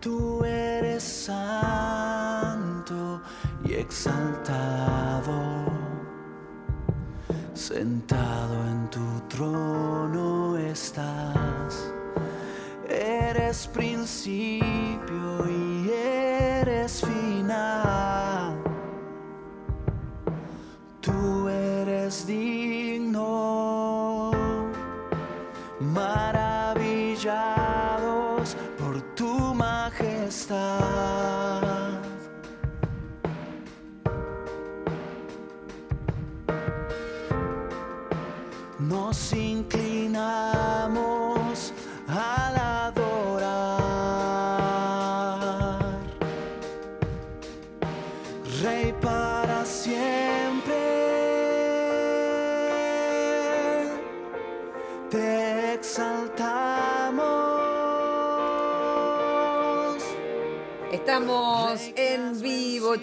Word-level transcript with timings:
Tú 0.00 0.44
eres 0.44 1.02
santo 1.02 2.02
y 3.64 3.74
exaltado, 3.74 5.32
sentado 7.52 8.54
en 8.68 8.88
tu 8.90 9.20
trono 9.28 10.56
estás. 10.56 11.92
Eres 12.88 13.66
principio 13.66 14.87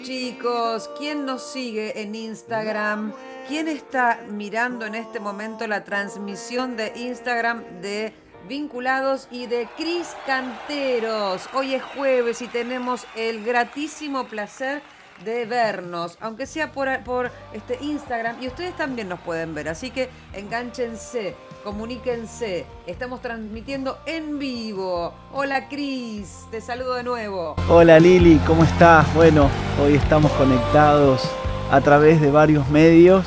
chicos. 0.02 0.90
¿Quién 0.98 1.24
nos 1.26 1.42
sigue 1.42 2.00
en 2.00 2.14
Instagram? 2.14 3.12
¿Quién 3.48 3.68
está 3.68 4.20
mirando 4.30 4.86
en 4.86 4.94
este 4.94 5.20
momento 5.20 5.66
la 5.66 5.84
transmisión 5.84 6.76
de 6.76 6.92
Instagram 6.96 7.62
de 7.80 8.12
Vinculados 8.48 9.28
y 9.30 9.46
de 9.46 9.68
Cris 9.76 10.14
Canteros? 10.26 11.48
Hoy 11.52 11.74
es 11.74 11.82
jueves 11.82 12.42
y 12.42 12.48
tenemos 12.48 13.06
el 13.14 13.44
gratísimo 13.44 14.24
placer 14.24 14.76
de 14.78 14.95
vernos, 15.24 16.16
aunque 16.20 16.46
sea 16.46 16.72
por, 16.72 16.88
por 17.04 17.30
este 17.52 17.78
Instagram, 17.80 18.42
y 18.42 18.48
ustedes 18.48 18.76
también 18.76 19.08
nos 19.08 19.20
pueden 19.20 19.54
ver, 19.54 19.68
así 19.68 19.90
que 19.90 20.08
enganchense, 20.32 21.34
comuníquense, 21.64 22.66
estamos 22.86 23.22
transmitiendo 23.22 23.98
en 24.06 24.38
vivo. 24.38 25.14
Hola 25.32 25.68
Cris, 25.68 26.44
te 26.50 26.60
saludo 26.60 26.94
de 26.94 27.02
nuevo. 27.02 27.56
Hola 27.68 27.98
Lili, 27.98 28.38
¿cómo 28.46 28.64
estás? 28.64 29.12
Bueno, 29.14 29.48
hoy 29.82 29.94
estamos 29.94 30.30
conectados 30.32 31.22
a 31.70 31.80
través 31.80 32.20
de 32.20 32.30
varios 32.30 32.68
medios, 32.68 33.26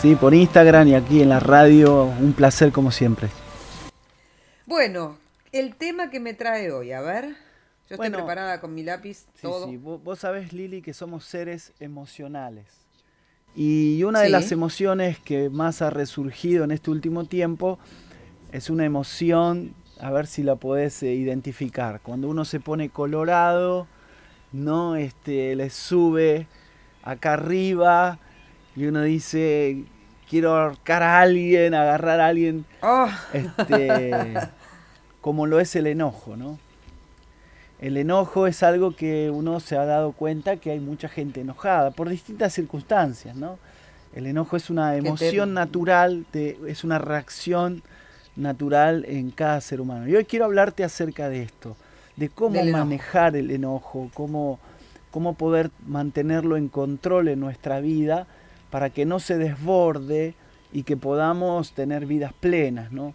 sí, 0.00 0.14
por 0.14 0.32
Instagram 0.34 0.88
y 0.88 0.94
aquí 0.94 1.22
en 1.22 1.28
la 1.28 1.40
radio. 1.40 2.04
Un 2.04 2.32
placer 2.32 2.72
como 2.72 2.90
siempre. 2.90 3.28
Bueno, 4.66 5.16
el 5.52 5.74
tema 5.76 6.10
que 6.10 6.20
me 6.20 6.34
trae 6.34 6.72
hoy, 6.72 6.92
a 6.92 7.00
ver. 7.00 7.47
Yo 7.90 7.96
Bueno, 7.96 8.18
estoy 8.18 8.22
preparada 8.24 8.60
con 8.60 8.74
mi 8.74 8.82
lápiz, 8.82 9.26
Sí, 9.34 9.42
todo. 9.42 9.66
sí, 9.66 9.76
vos, 9.76 10.02
vos 10.02 10.18
sabés 10.18 10.52
Lili 10.52 10.82
que 10.82 10.92
somos 10.92 11.24
seres 11.24 11.72
emocionales. 11.80 12.66
Y 13.56 14.02
una 14.04 14.20
de 14.20 14.26
Sí. 14.26 14.32
las 14.32 14.52
emociones 14.52 15.18
que 15.18 15.48
más 15.48 15.80
ha 15.82 15.90
resurgido 15.90 16.64
en 16.64 16.70
este 16.70 16.90
último 16.90 17.24
tiempo 17.24 17.78
es 18.52 18.70
una 18.70 18.84
emoción, 18.84 19.74
a 20.00 20.10
ver 20.10 20.26
si 20.26 20.42
la 20.42 20.56
podés 20.56 21.02
eh, 21.02 21.14
identificar. 21.14 22.00
Cuando 22.02 22.28
uno 22.28 22.44
se 22.44 22.60
pone 22.60 22.90
colorado, 22.90 23.86
no 24.52 24.96
este, 24.96 25.56
le 25.56 25.70
sube 25.70 26.46
acá 27.02 27.34
arriba 27.34 28.18
y 28.76 28.86
uno 28.86 29.02
dice, 29.02 29.84
quiero 30.28 30.54
ahorcar 30.54 31.02
a 31.02 31.20
alguien, 31.20 31.74
agarrar 31.74 32.20
a 32.20 32.26
alguien, 32.26 32.64
Oh, 32.82 33.08
este, 33.32 34.38
como 35.20 35.46
lo 35.46 35.58
es 35.58 35.74
el 35.74 35.86
enojo, 35.86 36.36
¿no? 36.36 36.58
El 37.80 37.96
enojo 37.96 38.46
es 38.46 38.62
algo 38.62 38.96
que 38.96 39.30
uno 39.30 39.60
se 39.60 39.76
ha 39.76 39.84
dado 39.84 40.12
cuenta 40.12 40.56
que 40.56 40.70
hay 40.72 40.80
mucha 40.80 41.08
gente 41.08 41.40
enojada 41.42 41.90
por 41.92 42.08
distintas 42.08 42.52
circunstancias, 42.52 43.36
¿no? 43.36 43.58
El 44.14 44.26
enojo 44.26 44.56
es 44.56 44.68
una 44.70 44.92
te- 44.92 44.98
emoción 44.98 45.54
natural, 45.54 46.26
es 46.32 46.82
una 46.82 46.98
reacción 46.98 47.82
natural 48.34 49.04
en 49.06 49.30
cada 49.30 49.60
ser 49.60 49.80
humano. 49.80 50.08
Y 50.08 50.16
hoy 50.16 50.24
quiero 50.24 50.44
hablarte 50.46 50.82
acerca 50.82 51.28
de 51.28 51.42
esto, 51.42 51.76
de 52.16 52.28
cómo 52.28 52.60
manejar 52.72 53.36
el 53.36 53.50
enojo, 53.50 54.10
cómo, 54.12 54.58
cómo 55.12 55.34
poder 55.34 55.70
mantenerlo 55.86 56.56
en 56.56 56.68
control 56.68 57.28
en 57.28 57.38
nuestra 57.40 57.80
vida 57.80 58.26
para 58.70 58.90
que 58.90 59.04
no 59.06 59.20
se 59.20 59.38
desborde 59.38 60.34
y 60.72 60.82
que 60.82 60.96
podamos 60.96 61.72
tener 61.72 62.06
vidas 62.06 62.32
plenas, 62.40 62.90
¿no? 62.92 63.12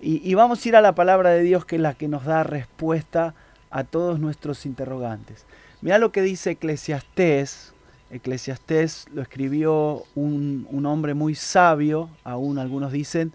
Y, 0.00 0.28
y 0.28 0.34
vamos 0.34 0.64
a 0.64 0.68
ir 0.68 0.76
a 0.76 0.80
la 0.80 0.94
palabra 0.94 1.30
de 1.30 1.42
Dios 1.42 1.64
que 1.64 1.76
es 1.76 1.82
la 1.82 1.94
que 1.94 2.08
nos 2.08 2.24
da 2.24 2.42
respuesta 2.42 3.34
a 3.70 3.84
todos 3.84 4.20
nuestros 4.20 4.66
interrogantes. 4.66 5.46
Mira 5.80 5.98
lo 5.98 6.12
que 6.12 6.22
dice 6.22 6.52
Eclesiastés. 6.52 7.72
Eclesiastés 8.10 9.06
lo 9.14 9.22
escribió 9.22 10.04
un, 10.14 10.66
un 10.70 10.86
hombre 10.86 11.14
muy 11.14 11.34
sabio, 11.34 12.10
aún 12.24 12.58
algunos 12.58 12.92
dicen 12.92 13.32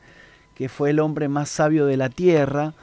que 0.55 0.69
fue 0.69 0.89
el 0.89 0.99
hombre 0.99 1.27
más 1.27 1.49
sabio 1.49 1.85
de 1.85 1.97
la 1.97 2.09
tierra. 2.09 2.73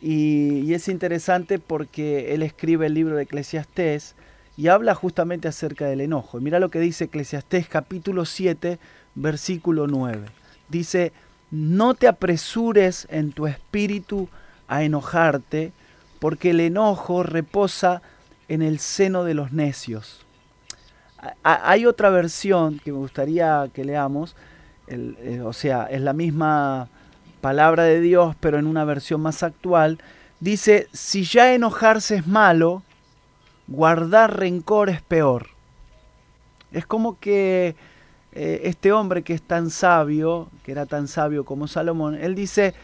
Y, 0.00 0.72
es 0.72 0.88
interesante 0.88 1.58
porque 1.58 2.32
él 2.32 2.42
escribe 2.42 2.86
el 2.86 2.94
libro 2.94 3.16
de 3.16 3.24
Eclesiastés 3.24 4.14
y 4.56 4.68
habla 4.68 4.94
justamente 4.94 5.48
acerca 5.48 5.86
del 5.86 6.00
enojo. 6.00 6.40
Mira 6.40 6.58
lo 6.60 6.70
que 6.70 6.80
dice 6.80 7.04
Eclesiastés 7.04 7.68
capítulo 7.68 8.24
7, 8.24 8.78
versículo 9.14 9.86
9. 9.86 10.26
Dice, 10.68 11.12
no 11.50 11.94
te 11.94 12.08
apresures 12.08 13.06
en 13.10 13.32
tu 13.32 13.46
espíritu 13.46 14.28
a 14.68 14.84
enojarte, 14.84 15.72
porque 16.20 16.50
el 16.50 16.60
enojo 16.60 17.24
reposa 17.24 18.02
en 18.48 18.62
el 18.62 18.78
seno 18.78 19.24
de 19.24 19.34
los 19.34 19.52
necios. 19.52 20.24
Hay 21.42 21.84
otra 21.84 22.08
versión 22.10 22.78
que 22.78 22.92
me 22.92 22.98
gustaría 22.98 23.68
que 23.74 23.84
leamos, 23.84 24.36
eh, 24.86 25.42
o 25.44 25.52
sea, 25.52 25.84
es 25.84 26.00
la 26.00 26.12
misma 26.12 26.88
palabra 27.40 27.84
de 27.84 28.00
Dios, 28.00 28.36
pero 28.40 28.58
en 28.58 28.66
una 28.66 28.84
versión 28.84 29.20
más 29.20 29.42
actual. 29.42 29.98
Dice, 30.40 30.88
si 30.92 31.24
ya 31.24 31.54
enojarse 31.54 32.16
es 32.16 32.26
malo, 32.26 32.82
guardar 33.66 34.38
rencor 34.38 34.88
es 34.88 35.02
peor. 35.02 35.48
Es 36.72 36.86
como 36.86 37.18
que 37.18 37.76
eh, 38.32 38.60
este 38.64 38.92
hombre 38.92 39.22
que 39.22 39.34
es 39.34 39.42
tan 39.42 39.70
sabio, 39.70 40.48
que 40.64 40.72
era 40.72 40.86
tan 40.86 41.08
sabio 41.08 41.44
como 41.44 41.66
Salomón, 41.66 42.14
él 42.14 42.34
dice, 42.34 42.74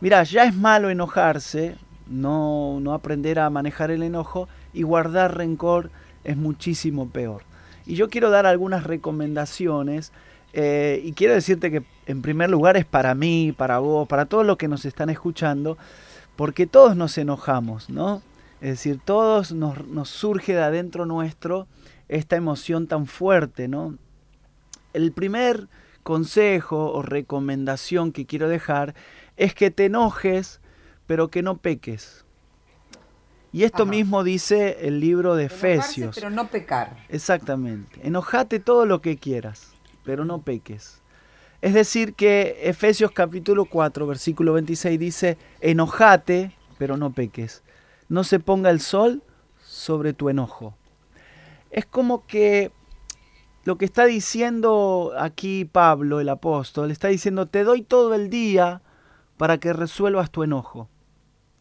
mira, 0.00 0.22
ya 0.24 0.44
es 0.44 0.54
malo 0.54 0.90
enojarse, 0.90 1.76
no, 2.06 2.78
no 2.80 2.94
aprender 2.94 3.38
a 3.38 3.50
manejar 3.50 3.90
el 3.90 4.02
enojo, 4.02 4.48
y 4.72 4.82
guardar 4.82 5.36
rencor 5.36 5.90
es 6.24 6.36
muchísimo 6.36 7.08
peor. 7.08 7.42
Y 7.86 7.94
yo 7.94 8.08
quiero 8.08 8.30
dar 8.30 8.46
algunas 8.46 8.84
recomendaciones, 8.84 10.12
eh, 10.52 11.00
y 11.04 11.12
quiero 11.12 11.34
decirte 11.34 11.70
que 11.70 11.82
en 12.06 12.22
primer 12.22 12.50
lugar 12.50 12.76
es 12.76 12.84
para 12.84 13.14
mí, 13.14 13.52
para 13.56 13.78
vos, 13.78 14.08
para 14.08 14.26
todos 14.26 14.46
los 14.46 14.56
que 14.56 14.68
nos 14.68 14.84
están 14.84 15.10
escuchando, 15.10 15.76
porque 16.34 16.66
todos 16.66 16.96
nos 16.96 17.16
enojamos, 17.18 17.90
¿no? 17.90 18.22
Es 18.60 18.70
decir, 18.70 19.00
todos 19.04 19.52
nos, 19.52 19.86
nos 19.86 20.08
surge 20.08 20.54
de 20.54 20.62
adentro 20.62 21.06
nuestro 21.06 21.66
esta 22.08 22.36
emoción 22.36 22.86
tan 22.86 23.06
fuerte, 23.06 23.68
¿no? 23.68 23.96
El 24.92 25.12
primer 25.12 25.68
consejo 26.02 26.92
o 26.92 27.02
recomendación 27.02 28.12
que 28.12 28.26
quiero 28.26 28.48
dejar 28.48 28.94
es 29.36 29.54
que 29.54 29.70
te 29.70 29.86
enojes, 29.86 30.60
pero 31.06 31.28
que 31.28 31.42
no 31.42 31.58
peques. 31.58 32.24
Y 33.52 33.64
esto 33.64 33.84
Ajá. 33.84 33.90
mismo 33.90 34.22
dice 34.22 34.86
el 34.86 35.00
libro 35.00 35.34
de 35.34 35.44
Efesios. 35.44 36.14
pero 36.14 36.30
no 36.30 36.48
pecar. 36.48 36.96
Exactamente. 37.08 38.00
Enojate 38.06 38.60
todo 38.60 38.84
lo 38.84 39.00
que 39.00 39.16
quieras, 39.16 39.72
pero 40.04 40.24
no 40.24 40.42
peques. 40.42 41.00
Es 41.62 41.72
decir, 41.72 42.14
que 42.14 42.58
Efesios 42.64 43.12
capítulo 43.12 43.64
4, 43.64 44.06
versículo 44.06 44.52
26 44.52 44.98
dice, 45.00 45.38
enojate, 45.60 46.52
pero 46.76 46.96
no 46.96 47.12
peques. 47.12 47.62
No 48.08 48.24
se 48.24 48.40
ponga 48.40 48.70
el 48.70 48.80
sol 48.80 49.22
sobre 49.64 50.12
tu 50.12 50.28
enojo. 50.28 50.76
Es 51.70 51.86
como 51.86 52.26
que 52.26 52.70
lo 53.64 53.78
que 53.78 53.84
está 53.84 54.04
diciendo 54.04 55.12
aquí 55.18 55.64
Pablo, 55.64 56.20
el 56.20 56.28
apóstol, 56.28 56.90
está 56.90 57.08
diciendo, 57.08 57.46
te 57.46 57.64
doy 57.64 57.82
todo 57.82 58.14
el 58.14 58.30
día 58.30 58.82
para 59.38 59.58
que 59.58 59.72
resuelvas 59.72 60.30
tu 60.30 60.42
enojo. 60.42 60.88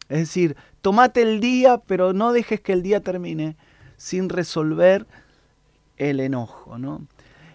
Es 0.10 0.20
decir, 0.20 0.56
tomate 0.82 1.22
el 1.22 1.40
día, 1.40 1.78
pero 1.80 2.14
no 2.14 2.32
dejes 2.32 2.62
que 2.62 2.74
el 2.74 2.84
día 2.84 3.02
termine 3.02 3.58
sin 3.98 4.30
resolver 4.30 5.08
el 5.98 6.20
enojo, 6.20 6.78
¿no? 6.78 7.08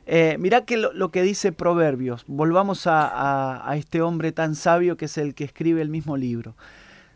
Eh, 0.07 0.37
mirá 0.41 0.65
que 0.65 0.77
lo, 0.77 1.11
que 1.13 1.23
dice 1.23 1.53
Proverbios, 1.53 2.25
volvamos 2.27 2.89
a, 2.89 3.69
a- 3.71 3.77
este 3.77 4.03
hombre 4.03 4.33
tan 4.33 4.57
sabio 4.57 4.97
que 4.97 5.05
es 5.05 5.17
el 5.19 5.35
que 5.37 5.45
escribe 5.45 5.83
el 5.83 5.89
mismo 5.89 6.17
libro. 6.17 6.57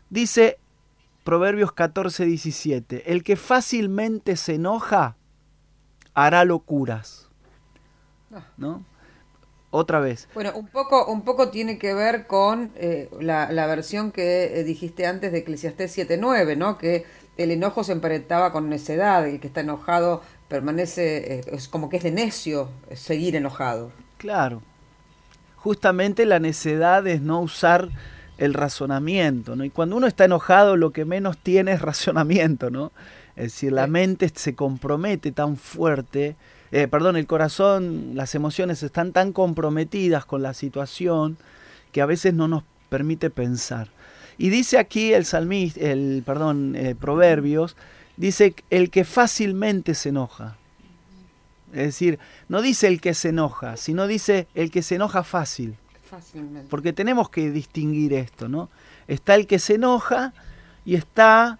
Dice, 0.09 0.57
Proverbios 1.25 1.73
14, 1.73 2.25
17. 2.25 3.11
El 3.11 3.23
que 3.23 3.35
fácilmente 3.35 4.37
se 4.37 4.55
enoja 4.55 5.17
hará 6.13 6.45
locuras. 6.45 7.29
¿No? 8.57 8.85
Otra 9.77 9.99
vez. 9.99 10.29
Bueno, 10.33 10.53
un 10.55 10.67
poco, 10.67 11.05
un 11.07 11.23
poco 11.23 11.49
tiene 11.49 11.77
que 11.77 11.93
ver 11.93 12.27
con 12.27 12.71
eh, 12.75 13.09
la, 13.19 13.51
la 13.51 13.67
versión 13.67 14.13
que 14.13 14.57
eh, 14.57 14.63
dijiste 14.63 15.05
antes 15.05 15.33
de 15.33 15.39
Eclesiastés 15.39 15.97
7.9, 15.97 16.55
¿no? 16.55 16.77
Que 16.77 17.03
el 17.35 17.51
enojo 17.51 17.83
se 17.83 17.91
emparentaba 17.91 18.53
con 18.53 18.69
necedad, 18.69 19.27
el 19.27 19.41
que 19.41 19.47
está 19.47 19.59
enojado 19.59 20.21
permanece, 20.47 21.39
eh, 21.39 21.41
es 21.51 21.67
como 21.67 21.89
que 21.89 21.97
es 21.97 22.03
de 22.03 22.11
necio 22.11 22.69
seguir 22.93 23.35
enojado. 23.35 23.91
Claro. 24.17 24.61
Justamente 25.57 26.25
la 26.25 26.39
necedad 26.39 27.05
es 27.05 27.19
no 27.19 27.41
usar 27.41 27.89
el 28.37 28.53
razonamiento, 28.53 29.57
¿no? 29.57 29.65
Y 29.65 29.71
cuando 29.71 29.97
uno 29.97 30.07
está 30.07 30.23
enojado, 30.23 30.77
lo 30.77 30.91
que 30.91 31.03
menos 31.03 31.37
tiene 31.37 31.73
es 31.73 31.81
razonamiento, 31.81 32.69
¿no? 32.69 32.93
Es 33.35 33.43
decir, 33.53 33.71
la 33.73 33.85
Sí. 33.85 33.91
mente 33.91 34.31
se 34.33 34.55
compromete 34.55 35.31
tan 35.31 35.57
fuerte, 35.57 36.35
eh, 36.71 36.87
perdón, 36.87 37.15
el 37.17 37.27
corazón, 37.27 38.11
las 38.13 38.33
emociones 38.35 38.81
están 38.83 39.11
tan 39.11 39.33
comprometidas 39.33 40.25
con 40.25 40.41
la 40.41 40.53
situación 40.53 41.37
que 41.91 42.01
a 42.01 42.05
veces 42.05 42.33
no 42.33 42.47
nos 42.47 42.63
permite 42.89 43.29
pensar. 43.29 43.89
Y 44.37 44.49
dice 44.49 44.77
aquí 44.77 45.13
el 45.13 45.25
salmista, 45.25 45.79
el, 45.81 46.23
perdón, 46.25 46.75
eh, 46.75 46.95
Proverbios, 46.95 47.75
dice 48.17 48.55
el 48.69 48.89
que 48.89 49.03
fácilmente 49.05 49.93
se 49.95 50.09
enoja. 50.09 50.57
Es 51.71 51.83
decir, 51.87 52.19
no 52.47 52.61
dice 52.61 52.87
el 52.87 53.01
que 53.01 53.13
se 53.13 53.29
enoja, 53.29 53.75
sino 53.75 54.07
dice 54.07 54.47
el 54.55 54.71
que 54.71 54.81
se 54.81 54.95
enoja 54.95 55.23
fácil. 55.23 55.75
Fácilmente. 56.09 56.67
Porque 56.69 56.93
tenemos 56.93 57.29
que 57.29 57.51
distinguir 57.51 58.13
esto, 58.13 58.47
¿no? 58.47 58.69
Está 59.07 59.35
el 59.35 59.45
que 59.47 59.59
se 59.59 59.75
enoja 59.75 60.33
y 60.85 60.95
está 60.95 61.59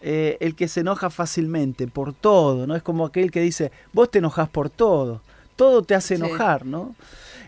eh, 0.00 0.36
el 0.40 0.54
que 0.54 0.68
se 0.68 0.80
enoja 0.80 1.10
fácilmente 1.10 1.86
por 1.86 2.12
todo, 2.12 2.66
¿no? 2.66 2.76
Es 2.76 2.82
como 2.82 3.06
aquel 3.06 3.30
que 3.30 3.40
dice, 3.40 3.72
vos 3.92 4.10
te 4.10 4.18
enojas 4.18 4.48
por 4.48 4.70
todo, 4.70 5.20
todo 5.56 5.82
te 5.82 5.94
hace 5.94 6.16
Sí. 6.16 6.22
enojar, 6.22 6.66
¿no? 6.66 6.94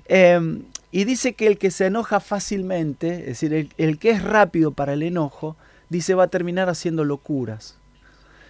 Eh, 0.07 0.63
y 0.91 1.05
dice 1.05 1.35
que 1.35 1.47
el 1.47 1.59
que 1.59 1.71
se 1.71 1.87
enoja 1.87 2.21
fácilmente, 2.21 3.21
es 3.21 3.27
decir, 3.27 3.53
el, 3.53 3.69
el 3.77 3.99
que 3.99 4.11
es 4.11 4.23
rápido 4.23 4.71
para 4.71 4.95
el 4.95 5.03
enojo, 5.03 5.57
dice 5.91 6.15
va 6.15 6.25
a 6.25 6.29
terminar 6.29 6.69
haciendo 6.71 7.05
locuras. 7.05 7.77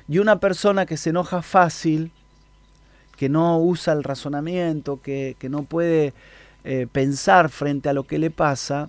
Y 0.08 0.18
una 0.20 0.38
persona 0.38 0.86
que 0.86 0.96
se 0.96 1.10
enoja 1.10 1.42
fácil, 1.42 2.12
que 3.16 3.28
no 3.28 3.58
usa 3.58 3.92
el 3.92 4.04
razonamiento, 4.04 5.00
que, 5.02 5.34
que 5.40 5.48
no 5.48 5.64
puede 5.64 6.14
eh, 6.64 6.86
pensar 6.90 7.48
frente 7.48 7.88
a 7.88 7.92
lo 7.92 8.04
que 8.04 8.18
le 8.18 8.30
pasa, 8.30 8.88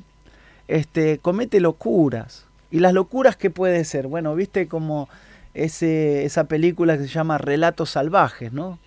este, 0.67 1.17
comete 1.17 1.59
locuras. 1.59 2.45
¿Y 2.71 2.80
las 2.80 2.94
locuras 2.94 3.36
qué 3.36 3.50
puede 3.50 3.83
ser? 3.83 4.07
Bueno, 4.07 4.36
viste 4.36 4.68
como 4.68 5.10
ese, 5.54 6.25
esa 6.25 6.44
película 6.45 6.98
que 6.98 7.04
se 7.04 7.10
llama 7.10 7.38
Relatos 7.38 7.92
Salvajes, 7.92 8.54
¿no? 8.54 8.80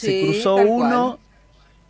se 0.00 0.22
cruzó 0.22 0.56
uno 0.56 1.18
cual. 1.18 1.18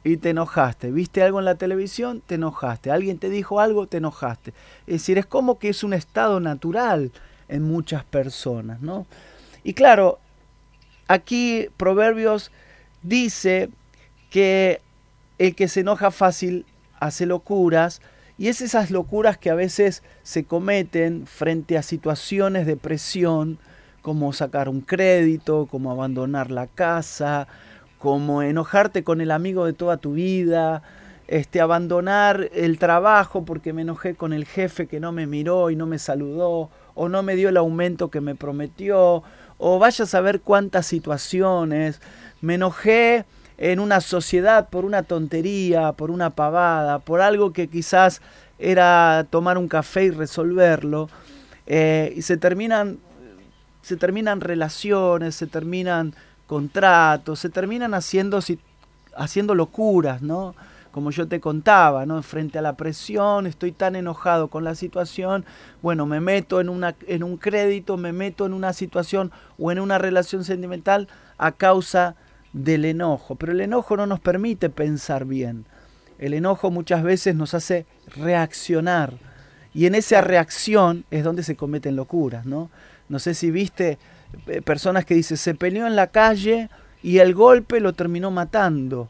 y 0.05 0.17
te 0.17 0.31
enojaste. 0.31 0.91
¿Viste 0.91 1.23
algo 1.23 1.39
en 1.39 1.45
la 1.45 1.55
televisión? 1.55 2.23
Te 2.27 2.37
enojaste. 2.37 2.91
Alguien 2.91 3.19
te 3.19 3.31
dijo 3.31 3.61
algo, 3.61 3.87
te 3.87 3.99
enojaste. 3.99 4.53
Es 4.87 4.95
decir, 4.95 5.19
es 5.19 5.27
como 5.27 5.59
que 5.59 5.69
es 5.69 5.85
un 5.85 5.93
estado 5.93 6.41
natural 6.41 7.13
en 7.49 7.63
muchas 7.63 8.05
personas, 8.05 8.81
¿no? 8.81 9.07
Y 9.63 9.75
claro, 9.75 10.19
aquí 11.09 11.69
Proverbios 11.77 12.51
dice 13.03 13.71
que 14.31 14.81
el 15.39 15.55
que 15.55 15.69
se 15.69 15.81
enoja 15.81 16.11
fácil 16.11 16.67
hace 16.99 17.27
locuras 17.27 18.01
y 18.41 18.49
es 18.49 18.63
esas 18.63 18.91
locuras 18.91 19.37
que 19.37 19.51
a 19.51 19.55
veces 19.55 20.03
se 20.23 20.45
cometen 20.45 21.27
frente 21.27 21.77
a 21.77 21.83
situaciones 21.83 22.65
de 22.65 22.79
presión, 22.79 23.59
como 24.01 24.33
sacar 24.33 24.71
un 24.71 24.81
crédito, 24.81 25.69
como 25.71 25.91
abandonar 25.91 26.51
la 26.51 26.67
casa, 26.67 27.49
como 27.99 28.41
enojarte 28.41 29.05
con 29.05 29.21
el 29.21 29.31
amigo 29.31 29.67
de 29.67 29.75
toda 29.75 29.99
tu 29.99 30.15
vida, 30.15 30.83
este 31.29 31.61
abandonar 31.61 32.49
el 32.55 32.79
trabajo 32.79 33.45
porque 33.45 33.75
me 33.75 33.83
enojé 33.83 34.15
con 34.15 34.33
el 34.33 34.47
jefe 34.47 34.87
que 34.87 35.01
no 35.01 35.13
me 35.13 35.27
miró 35.27 35.69
y 35.69 35.77
no 35.77 35.85
me 35.85 35.99
saludó 35.99 36.71
o 36.95 37.11
no 37.11 37.23
me 37.23 37.37
dio 37.37 37.51
el 37.51 37.59
aumento 37.59 38.09
que 38.09 38.23
me 38.23 38.37
prometió 38.37 39.23
o 39.59 39.79
vaya 39.79 40.05
a 40.05 40.09
saber 40.09 40.41
cuántas 40.41 40.87
situaciones. 40.87 42.01
Me 42.41 42.55
enojé 42.55 43.27
en 43.61 43.79
una 43.79 44.01
sociedad 44.01 44.71
por 44.71 44.87
una 44.87 45.03
tontería, 45.03 45.93
por 45.93 46.11
una 46.11 46.31
pavada, 46.31 46.99
por 46.99 47.21
algo 47.21 47.53
que 47.53 47.69
quizás 47.69 48.23
era 48.59 49.27
tomar 49.29 49.59
un 49.59 49.69
café 49.69 50.05
y 50.07 50.11
resolverlo, 50.11 51.11
eh, 51.67 52.13
y 52.17 52.23
se 52.23 52.39
terminan, 52.39 52.99
se 53.83 53.99
terminan 53.99 54.41
relaciones, 54.41 55.35
se 55.35 55.47
terminan 55.47 56.15
contratos, 56.47 57.39
se 57.39 57.51
terminan 57.51 57.93
haciendo, 57.93 58.41
haciendo 59.15 59.55
locuras, 59.55 60.23
¿no? 60.23 60.55
Como 60.91 61.11
yo 61.11 61.29
te 61.29 61.39
contaba, 61.39 62.07
¿no? 62.07 62.23
Frente 62.23 62.59
a 62.59 62.63
la 62.63 62.77
presión, 62.77 63.47
estoy 63.47 63.73
tan 63.73 63.95
enojado 63.95 64.49
con 64.49 64.65
la 64.65 64.75
situación, 64.75 65.45
bueno, 65.83 66.07
me 66.07 66.21
meto 66.21 66.63
en, 66.63 66.71
una, 66.71 66.95
en 67.07 67.23
un 67.23 67.37
crédito, 67.37 67.99
me 67.99 68.13
meto 68.13 68.47
en 68.47 68.55
una 68.55 68.73
situación 68.73 69.31
o 69.59 69.71
en 69.71 69.81
una 69.81 69.99
relación 69.99 70.45
sentimental 70.45 71.09
a 71.37 71.53
causa 71.53 72.17
del 72.53 72.85
enojo. 72.85 73.37
Pero 73.37 73.53
el 73.53 73.61
enojo 73.61 73.97
no 73.97 74.07
nos 74.07 74.21
permite 74.21 74.71
pensar 74.71 75.25
bien. 75.25 75.65
El 76.19 76.35
enojo 76.35 76.71
muchas 76.71 77.03
veces 77.03 77.35
nos 77.35 77.55
hace 77.55 77.87
reaccionar. 78.17 79.15
Y 79.73 79.87
en 79.87 79.95
esa 79.95 80.21
reacción 80.21 81.05
es 81.11 81.25
donde 81.25 81.43
se 81.43 81.57
cometen 81.57 81.97
locuras, 81.97 82.45
¿no? 82.45 82.71
No 83.09 83.19
sé 83.19 83.35
si 83.35 83.51
viste 83.51 83.99
eh, 84.47 84.63
personas 84.63 85.05
que 85.05 85.15
dicen, 85.15 85.37
se 85.37 85.55
peleó 85.55 85.87
en 85.87 85.97
la 85.97 86.09
calle 86.09 86.69
y 87.03 87.19
el 87.19 87.35
golpe 87.35 87.81
lo 87.81 87.93
terminó 87.93 88.31
matando. 88.31 89.09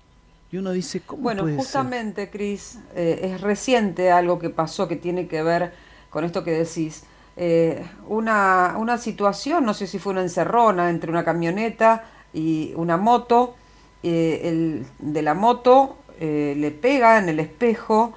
Y 0.52 0.56
uno 0.56 0.72
dice, 0.72 1.00
¿cómo 1.00 1.22
Bueno, 1.22 1.42
puede 1.42 1.56
justamente, 1.56 2.28
Cris, 2.30 2.78
eh, 2.94 3.20
es 3.22 3.40
reciente 3.40 4.10
algo 4.10 4.38
que 4.38 4.50
pasó 4.50 4.88
que 4.88 4.96
tiene 4.96 5.28
que 5.28 5.42
ver 5.42 5.72
con 6.10 6.24
esto 6.24 6.42
que 6.44 6.52
decís. 6.52 7.04
Eh, 7.36 7.84
una, 8.08 8.74
una 8.78 8.98
situación, 8.98 9.64
no 9.64 9.74
sé 9.74 9.86
si 9.86 9.98
fue 9.98 10.12
una 10.12 10.22
encerrona 10.22 10.90
entre 10.90 11.10
una 11.10 11.24
camioneta 11.24 12.04
y 12.32 12.72
una 12.76 12.96
moto. 12.96 13.54
eh, 14.02 14.40
el 14.44 14.86
de 14.98 15.22
la 15.22 15.34
moto 15.34 15.96
eh, 16.20 16.54
le 16.56 16.70
pega 16.70 17.18
en 17.18 17.28
el 17.28 17.38
espejo 17.40 18.14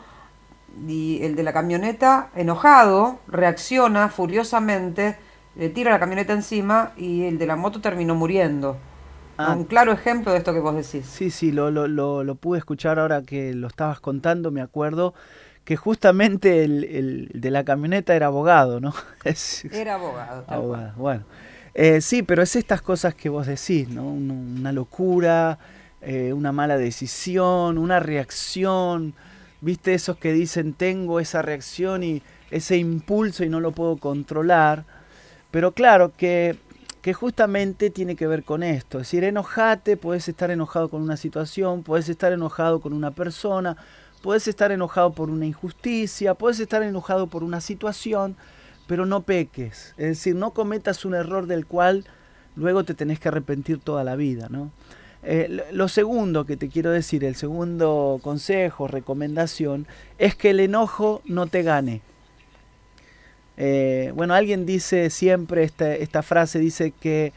y 0.88 1.20
el 1.24 1.36
de 1.36 1.44
la 1.44 1.54
camioneta, 1.54 2.30
enojado, 2.36 3.20
reacciona 3.28 4.10
furiosamente, 4.10 5.18
le 5.56 5.70
tira 5.70 5.92
la 5.92 6.00
camioneta 6.00 6.34
encima 6.34 6.94
y 6.98 7.24
el 7.26 7.38
de 7.38 7.46
la 7.48 7.56
moto 7.56 7.80
terminó 7.82 8.16
muriendo. 8.16 8.78
Ah. 9.38 9.54
Un 9.54 9.66
claro 9.66 9.92
ejemplo 9.92 10.32
de 10.32 10.38
esto 10.40 10.54
que 10.54 10.60
vos 10.60 10.76
decís. 10.76 11.06
Sí, 11.08 11.30
sí, 11.32 11.52
lo, 11.52 11.70
lo, 11.72 11.88
lo, 11.88 12.24
lo 12.24 12.36
pude 12.36 12.60
escuchar 12.60 13.00
ahora 13.00 13.22
que 13.24 13.54
lo 13.54 13.68
estabas 13.68 14.00
contando, 14.00 14.52
me 14.52 14.62
acuerdo 14.62 15.14
que 15.64 15.76
justamente 15.76 16.64
el, 16.64 16.84
el 16.84 17.32
de 17.34 17.52
la 17.52 17.64
camioneta 17.64 18.16
era 18.16 18.28
abogado, 18.28 18.80
¿no? 18.80 18.94
Es- 19.24 19.66
Era 19.72 19.96
abogado. 19.96 20.44
Abogado, 20.48 20.94
bueno. 20.98 21.24
Eh, 21.74 22.02
sí, 22.02 22.22
pero 22.24 22.44
es 22.44 22.56
estas 22.56 22.82
cosas 22.82 23.16
que 23.16 23.30
vos 23.30 23.48
decís, 23.48 23.90
¿no? 23.90 24.08
Un- 24.08 24.56
Una 24.60 24.72
locura, 24.72 25.58
eh, 26.02 26.34
una 26.34 26.52
mala 26.52 26.78
decisión, 26.78 27.78
una 27.78 28.00
reacción. 28.00 29.14
¿Viste 29.62 29.94
esos 29.94 30.18
que 30.18 30.34
dicen 30.34 30.74
tengo 30.74 31.20
esa 31.20 31.42
reacción 31.42 32.04
y 32.04 32.22
ese 32.52 32.78
impulso 32.78 33.44
y 33.44 33.50
no 33.50 33.60
lo 33.60 33.72
puedo 33.72 33.98
controlar? 33.98 34.86
Pero 35.52 35.72
claro 35.74 36.14
que, 36.18 36.58
que 37.02 37.14
justamente 37.14 37.90
tiene 37.90 38.16
que 38.16 38.28
ver 38.28 38.44
con 38.44 38.64
esto. 38.64 39.00
Es 39.00 39.08
decir, 39.08 39.24
enojate, 39.24 39.98
puedes 39.98 40.28
estar 40.30 40.52
enojado 40.52 40.90
con 40.90 41.02
una 41.02 41.18
situación, 41.18 41.84
puedes 41.84 42.10
estar 42.10 42.32
enojado 42.34 42.82
con 42.82 42.94
una 42.94 43.12
persona, 43.12 43.78
puedes 44.22 44.48
estar 44.48 44.72
enojado 44.72 45.14
por 45.14 45.30
una 45.30 45.46
injusticia, 45.46 46.34
puedes 46.36 46.60
estar 46.60 46.84
enojado 46.84 47.28
por 47.28 47.44
una 47.44 47.62
situación, 47.62 48.36
pero 48.88 49.06
no 49.06 49.22
peques. 49.22 49.94
Es 49.98 50.08
decir, 50.08 50.36
no 50.36 50.52
cometas 50.52 51.06
un 51.06 51.16
error 51.16 51.48
del 51.48 51.66
cual 51.66 52.06
luego 52.56 52.84
te 52.84 52.94
tenés 52.94 53.20
que 53.20 53.30
arrepentir 53.30 53.80
toda 53.80 54.04
la 54.04 54.16
vida, 54.16 54.48
¿no? 54.50 54.72
Eh, 55.24 55.64
lo- 55.72 55.88
segundo 55.88 56.46
que 56.46 56.58
te 56.58 56.68
quiero 56.68 56.92
decir, 56.92 57.24
el 57.24 57.36
segundo 57.36 58.20
consejo, 58.22 58.88
recomendación, 58.88 59.88
es 60.18 60.36
que 60.36 60.50
el 60.50 60.60
enojo 60.60 61.22
no 61.26 61.48
te 61.48 61.64
gane. 61.64 62.02
Eh, 63.56 64.12
bueno, 64.16 64.34
alguien 64.34 64.66
dice 64.66 65.10
siempre 65.10 65.64
esta, 65.64 65.94
esta 65.96 66.24
frase, 66.24 66.60
dice 66.60 66.92
que, 66.92 67.34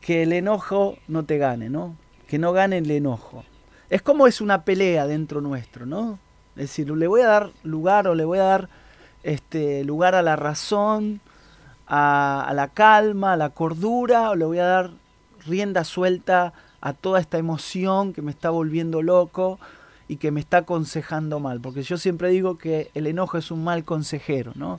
que 0.00 0.22
el 0.22 0.32
enojo 0.32 0.96
no 1.08 1.24
te 1.24 1.38
gane, 1.38 1.68
¿no? 1.68 1.96
Que 2.28 2.38
no 2.38 2.52
gane 2.52 2.78
el 2.78 2.90
enojo. 2.90 3.44
Es 3.90 4.02
como 4.02 4.26
es 4.26 4.40
una 4.40 4.64
pelea 4.64 5.06
dentro 5.06 5.40
nuestro, 5.40 5.86
¿no? 5.86 6.18
Es 6.56 6.62
decir, 6.62 6.90
le 6.90 7.06
voy 7.06 7.20
a 7.20 7.26
dar 7.26 7.50
lugar 7.64 8.08
o 8.08 8.14
le 8.14 8.24
voy 8.24 8.38
a 8.38 8.44
dar 8.44 8.68
este, 9.26 9.82
lugar 9.82 10.14
a 10.14 10.22
la 10.22 10.36
razón, 10.36 11.20
a, 11.88 12.52
la 12.54 12.68
calma, 12.68 13.32
a 13.32 13.36
la 13.36 13.50
cordura, 13.50 14.30
o 14.30 14.36
le 14.36 14.44
voy 14.44 14.60
a 14.60 14.64
dar 14.64 14.90
rienda 15.44 15.82
suelta 15.82 16.52
a 16.80 16.92
toda 16.92 17.18
esta 17.18 17.36
emoción 17.36 18.12
que 18.12 18.22
me 18.22 18.30
está 18.30 18.50
volviendo 18.50 19.02
loco 19.02 19.58
y 20.06 20.18
que 20.18 20.30
me 20.30 20.38
está 20.38 20.58
aconsejando 20.58 21.40
mal. 21.40 21.60
Porque 21.60 21.82
yo 21.82 21.98
siempre 21.98 22.30
digo 22.30 22.56
que 22.56 22.92
el 22.94 23.08
enojo 23.08 23.36
es 23.36 23.50
un 23.50 23.64
mal 23.64 23.84
consejero, 23.84 24.52
¿no? 24.54 24.78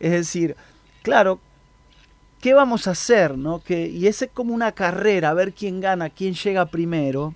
Es 0.00 0.12
decir, 0.12 0.56
claro, 1.02 1.38
¿qué 2.40 2.54
vamos 2.54 2.88
a 2.88 2.92
hacer? 2.92 3.36
¿no? 3.36 3.62
Que, 3.62 3.86
y 3.86 4.06
ese 4.06 4.26
es 4.26 4.30
como 4.30 4.54
una 4.54 4.72
carrera, 4.72 5.28
a 5.28 5.34
ver 5.34 5.52
quién 5.52 5.82
gana, 5.82 6.08
quién 6.08 6.32
llega 6.32 6.64
primero. 6.64 7.34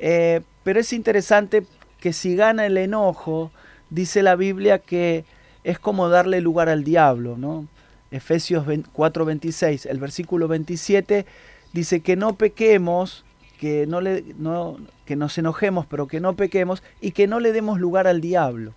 Eh, 0.00 0.40
pero 0.64 0.80
es 0.80 0.92
interesante 0.92 1.64
que 2.00 2.12
si 2.12 2.34
gana 2.34 2.66
el 2.66 2.76
enojo, 2.76 3.52
dice 3.90 4.24
la 4.24 4.34
Biblia 4.34 4.80
que 4.80 5.24
es 5.64 5.78
como 5.78 6.08
darle 6.08 6.40
lugar 6.40 6.68
al 6.68 6.84
diablo, 6.84 7.36
¿no? 7.36 7.66
Efesios 8.10 8.66
4:26, 8.66 9.86
el 9.86 9.98
versículo 9.98 10.48
27 10.48 11.26
dice 11.72 12.00
que 12.00 12.16
no 12.16 12.34
pequemos, 12.34 13.24
que 13.58 13.86
no 13.86 14.00
le 14.00 14.24
no, 14.38 14.76
que 15.06 15.16
nos 15.16 15.38
enojemos, 15.38 15.86
pero 15.86 16.06
que 16.06 16.20
no 16.20 16.34
pequemos 16.34 16.82
y 17.00 17.12
que 17.12 17.26
no 17.26 17.40
le 17.40 17.52
demos 17.52 17.80
lugar 17.80 18.06
al 18.06 18.20
diablo. 18.20 18.74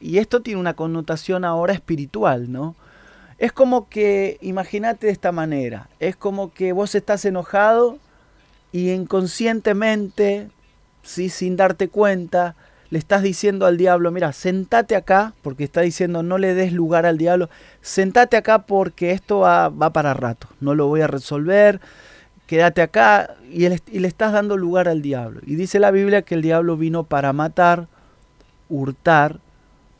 Y 0.00 0.18
esto 0.18 0.40
tiene 0.40 0.60
una 0.60 0.74
connotación 0.74 1.44
ahora 1.44 1.74
espiritual, 1.74 2.50
¿no? 2.50 2.74
Es 3.38 3.52
como 3.52 3.88
que, 3.88 4.38
imagínate 4.42 5.06
de 5.06 5.12
esta 5.12 5.32
manera, 5.32 5.88
es 5.98 6.16
como 6.16 6.52
que 6.52 6.72
vos 6.72 6.94
estás 6.94 7.24
enojado 7.24 7.98
y 8.72 8.90
inconscientemente, 8.90 10.50
¿sí? 11.02 11.30
sin 11.30 11.56
darte 11.56 11.88
cuenta, 11.88 12.54
le 12.90 12.98
estás 12.98 13.22
diciendo 13.22 13.66
al 13.66 13.76
diablo, 13.76 14.10
mira, 14.10 14.32
sentate 14.32 14.96
acá, 14.96 15.32
porque 15.42 15.64
está 15.64 15.80
diciendo 15.80 16.22
no 16.22 16.38
le 16.38 16.54
des 16.54 16.72
lugar 16.72 17.06
al 17.06 17.18
diablo, 17.18 17.48
sentate 17.80 18.36
acá 18.36 18.66
porque 18.66 19.12
esto 19.12 19.40
va, 19.40 19.68
va 19.68 19.92
para 19.92 20.12
rato, 20.12 20.48
no 20.60 20.74
lo 20.74 20.88
voy 20.88 21.00
a 21.00 21.06
resolver, 21.06 21.80
quédate 22.46 22.82
acá 22.82 23.36
y, 23.48 23.68
le 23.68 24.08
estás 24.08 24.32
dando 24.32 24.56
lugar 24.56 24.88
al 24.88 25.02
diablo. 25.02 25.40
Y 25.46 25.54
dice 25.54 25.78
la 25.78 25.92
Biblia 25.92 26.22
que 26.22 26.34
el 26.34 26.42
diablo 26.42 26.76
vino 26.76 27.04
para 27.04 27.32
matar, 27.32 27.86
hurtar 28.68 29.38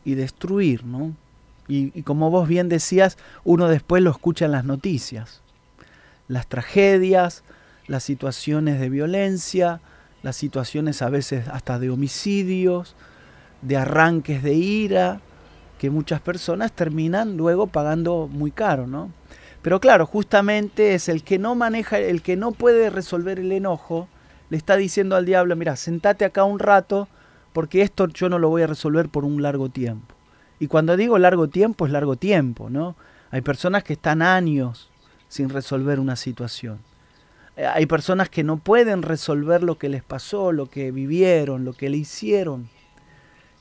y 0.05 0.15
destruir, 0.15 0.85
¿no? 0.85 1.15
Y, 1.69 1.97
y, 1.97 2.03
como 2.03 2.29
vos 2.31 2.49
bien 2.49 2.69
decías, 2.69 3.19
uno 3.45 3.69
después 3.69 4.03
lo 4.03 4.11
escucha 4.11 4.47
en 4.47 4.51
las 4.51 4.65
noticias. 4.65 5.43
Las 6.27 6.49
tragedias, 6.49 7.45
las 7.87 8.03
situaciones 8.03 8.81
de 8.81 8.89
violencia, 8.89 9.81
las 10.23 10.37
situaciones 10.37 11.03
a 11.03 11.09
veces 11.09 11.49
hasta 11.49 11.79
de 11.79 11.91
homicidios, 11.91 12.95
de 13.63 13.77
arranques 13.77 14.43
de 14.43 14.55
ira, 14.55 15.21
que 15.79 15.91
muchas 15.91 16.21
personas 16.21 16.73
terminan 16.73 17.37
luego 17.37 17.67
pagando 17.67 18.29
muy 18.31 18.51
caro, 18.51 18.87
¿no? 18.87 19.11
Pero 19.63 19.81
claro, 19.81 20.07
justamente 20.07 20.95
es 20.95 21.09
el 21.09 21.23
que 21.23 21.39
no 21.39 21.55
maneja, 21.55 21.99
el 21.99 22.23
que 22.23 22.37
no 22.37 22.53
puede 22.53 22.91
resolver 22.91 23.39
el 23.39 23.53
enojo, 23.53 24.09
le 24.49 24.57
está 24.57 24.77
diciendo 24.77 25.17
al 25.17 25.27
diablo, 25.27 25.57
mira, 25.57 25.77
sentate 25.77 26.25
acá 26.25 26.45
un 26.45 26.59
rato, 26.59 27.09
porque 27.53 27.83
esto 27.83 28.09
yo 28.09 28.29
no 28.29 28.39
lo 28.39 28.49
voy 28.49 28.63
a 28.63 28.67
resolver 28.67 29.09
por 29.09 29.25
un 29.25 29.43
largo 29.43 29.69
tiempo. 29.69 30.15
Y 30.59 30.67
cuando 30.67 30.97
digo 30.97 31.19
largo 31.19 31.49
tiempo, 31.49 31.87
es 31.87 31.93
largo 31.93 32.17
tiempo, 32.17 32.69
¿no? 32.69 32.97
Hay 33.31 33.41
personas 33.41 33.85
que 33.85 33.95
están 33.95 34.23
años 34.23 34.91
sin 35.29 35.49
resolver 35.49 36.01
una 36.01 36.17
situación. 36.17 36.81
Eh, 37.57 37.67
hay 37.67 37.87
personas 37.87 38.29
que 38.29 38.45
no 38.45 38.57
pueden 38.57 39.03
resolver 39.03 39.63
lo 39.63 39.79
que 39.79 39.89
les 39.89 40.03
pasó, 40.03 40.53
lo 40.53 40.67
que 40.67 40.91
vivieron, 40.91 41.65
lo 41.65 41.73
que 41.73 41.91
le 41.91 41.97
hicieron. 41.97 42.69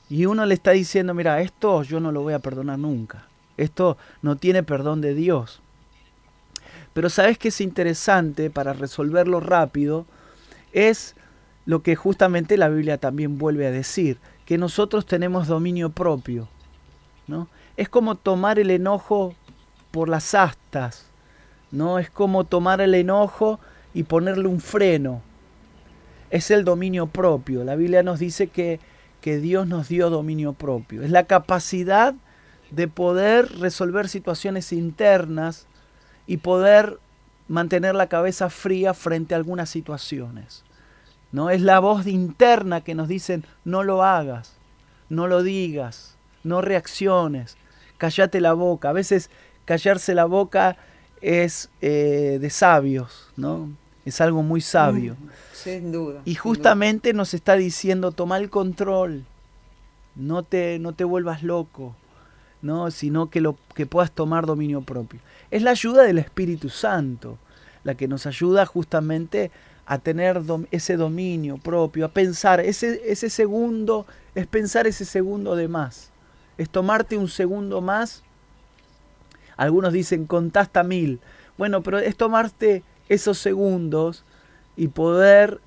Y 0.08 0.26
uno 0.26 0.44
le 0.46 0.54
está 0.54 0.72
diciendo, 0.72 1.14
mira, 1.14 1.40
esto 1.40 1.82
yo 1.82 2.00
no 2.00 2.12
lo 2.12 2.22
voy 2.22 2.34
a 2.34 2.40
perdonar 2.40 2.78
nunca. 2.78 3.26
Esto 3.56 3.96
no 4.22 4.36
tiene 4.36 4.62
perdón 4.62 5.00
de 5.00 5.14
Dios. 5.14 5.60
Pero 6.92 7.08
sabes 7.10 7.38
que 7.38 7.48
es 7.48 7.60
interesante 7.60 8.50
para 8.50 8.72
resolverlo 8.72 9.38
rápido, 9.40 10.06
es 10.72 11.14
lo 11.66 11.82
que 11.82 11.94
justamente 11.94 12.56
la 12.56 12.68
Biblia 12.68 12.98
también 12.98 13.38
vuelve 13.38 13.66
a 13.66 13.70
decir, 13.70 14.18
que 14.44 14.58
nosotros 14.58 15.06
tenemos 15.06 15.46
dominio 15.46 15.90
propio. 15.90 16.48
¿no? 17.28 17.48
Es 17.76 17.88
como 17.88 18.16
tomar 18.16 18.58
el 18.58 18.70
enojo 18.70 19.34
por 19.90 20.08
las 20.08 20.34
astas, 20.34 21.06
¿no? 21.70 21.98
Es 21.98 22.10
como 22.10 22.44
tomar 22.44 22.80
el 22.80 22.94
enojo 22.94 23.60
y 23.94 24.04
ponerle 24.04 24.48
un 24.48 24.60
freno. 24.60 25.22
Es 26.30 26.50
el 26.50 26.64
dominio 26.64 27.06
propio. 27.06 27.64
La 27.64 27.76
Biblia 27.76 28.02
nos 28.02 28.18
dice 28.18 28.46
que, 28.46 28.80
que 29.20 29.38
Dios 29.38 29.66
nos 29.66 29.88
dio 29.88 30.10
dominio 30.10 30.52
propio. 30.52 31.02
Es 31.02 31.10
la 31.10 31.24
capacidad 31.24 32.14
de 32.70 32.88
poder 32.88 33.58
resolver 33.58 34.08
situaciones 34.08 34.72
internas 34.72 35.66
y 36.26 36.38
poder 36.38 36.98
mantener 37.48 37.96
la 37.96 38.08
cabeza 38.08 38.48
fría 38.48 38.94
frente 38.94 39.34
a 39.34 39.38
algunas 39.38 39.68
situaciones. 39.68 40.64
¿no? 41.32 41.50
Es 41.50 41.60
la 41.60 41.80
voz 41.80 42.06
interna 42.06 42.82
que 42.82 42.94
nos 42.94 43.08
dicen 43.08 43.44
no 43.64 43.82
lo 43.82 44.04
hagas, 44.04 44.56
no 45.08 45.26
lo 45.26 45.42
digas, 45.42 46.16
no 46.44 46.60
reacciones, 46.60 47.56
callate 47.98 48.40
la 48.40 48.52
boca. 48.52 48.90
A 48.90 48.92
veces 48.92 49.30
callarse 49.64 50.14
la 50.14 50.24
boca 50.24 50.76
es 51.20 51.70
eh, 51.80 52.38
de 52.40 52.50
sabios, 52.50 53.32
¿no? 53.36 53.70
Es 54.04 54.20
algo 54.20 54.42
muy 54.42 54.60
sabio. 54.60 55.14
Mm, 55.14 55.28
sin 55.52 55.92
duda. 55.92 56.22
Y 56.24 56.34
justamente 56.34 57.12
nos 57.12 57.34
está 57.34 57.56
diciendo, 57.56 58.12
toma 58.12 58.38
el 58.38 58.50
control, 58.50 59.24
no 60.16 60.42
te, 60.42 60.78
no 60.78 60.94
te 60.94 61.04
vuelvas 61.04 61.42
loco, 61.42 61.94
¿no? 62.62 62.90
sino 62.90 63.30
que, 63.30 63.40
lo, 63.40 63.56
que 63.74 63.86
puedas 63.86 64.10
tomar 64.10 64.46
dominio 64.46 64.80
propio. 64.80 65.20
Es 65.50 65.62
la 65.62 65.72
ayuda 65.72 66.02
del 66.02 66.18
Espíritu 66.18 66.68
Santo 66.68 67.38
la 67.84 67.94
que 67.94 68.08
nos 68.08 68.26
ayuda 68.26 68.66
justamente 68.66 69.50
a 69.86 69.98
tener 69.98 70.40
ese 70.70 70.96
dominio 70.96 71.58
propio, 71.58 72.04
a 72.04 72.08
pensar, 72.08 72.60
ese, 72.60 73.00
ese 73.06 73.30
segundo, 73.30 74.06
es 74.34 74.46
pensar 74.46 74.86
ese 74.86 75.04
segundo 75.04 75.56
de 75.56 75.68
más, 75.68 76.10
es 76.58 76.70
tomarte 76.70 77.16
un 77.16 77.28
segundo 77.28 77.80
más. 77.80 78.22
Algunos 79.56 79.92
dicen 79.92 80.26
contasta 80.26 80.82
mil. 80.82 81.20
Bueno, 81.58 81.82
pero 81.82 81.98
es 81.98 82.16
tomarte 82.16 82.82
esos 83.10 83.38
segundos 83.38 84.24
y 84.76 84.88
poder 84.88 85.60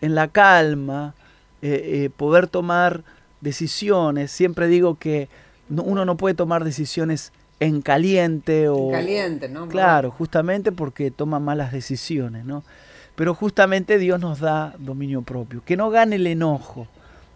en 0.00 0.14
la 0.14 0.28
calma, 0.28 1.14
eh, 1.60 2.04
eh, 2.04 2.10
poder 2.16 2.46
tomar 2.46 3.02
decisiones. 3.40 4.30
Siempre 4.30 4.68
digo 4.68 4.98
que 4.98 5.28
uno 5.68 6.04
no 6.04 6.16
puede 6.16 6.34
tomar 6.34 6.64
decisiones 6.64 7.32
en 7.58 7.82
caliente 7.82 8.68
o... 8.68 8.86
En 8.86 8.92
caliente, 8.92 9.48
¿no? 9.48 9.68
Claro, 9.68 10.10
justamente 10.10 10.72
porque 10.72 11.10
toma 11.10 11.40
malas 11.40 11.72
decisiones, 11.72 12.44
¿no? 12.44 12.62
Pero 13.16 13.34
justamente 13.34 13.98
Dios 13.98 14.20
nos 14.20 14.38
da 14.38 14.74
dominio 14.78 15.22
propio. 15.22 15.62
Que 15.64 15.76
no 15.76 15.90
gane 15.90 16.16
el 16.16 16.26
enojo, 16.26 16.86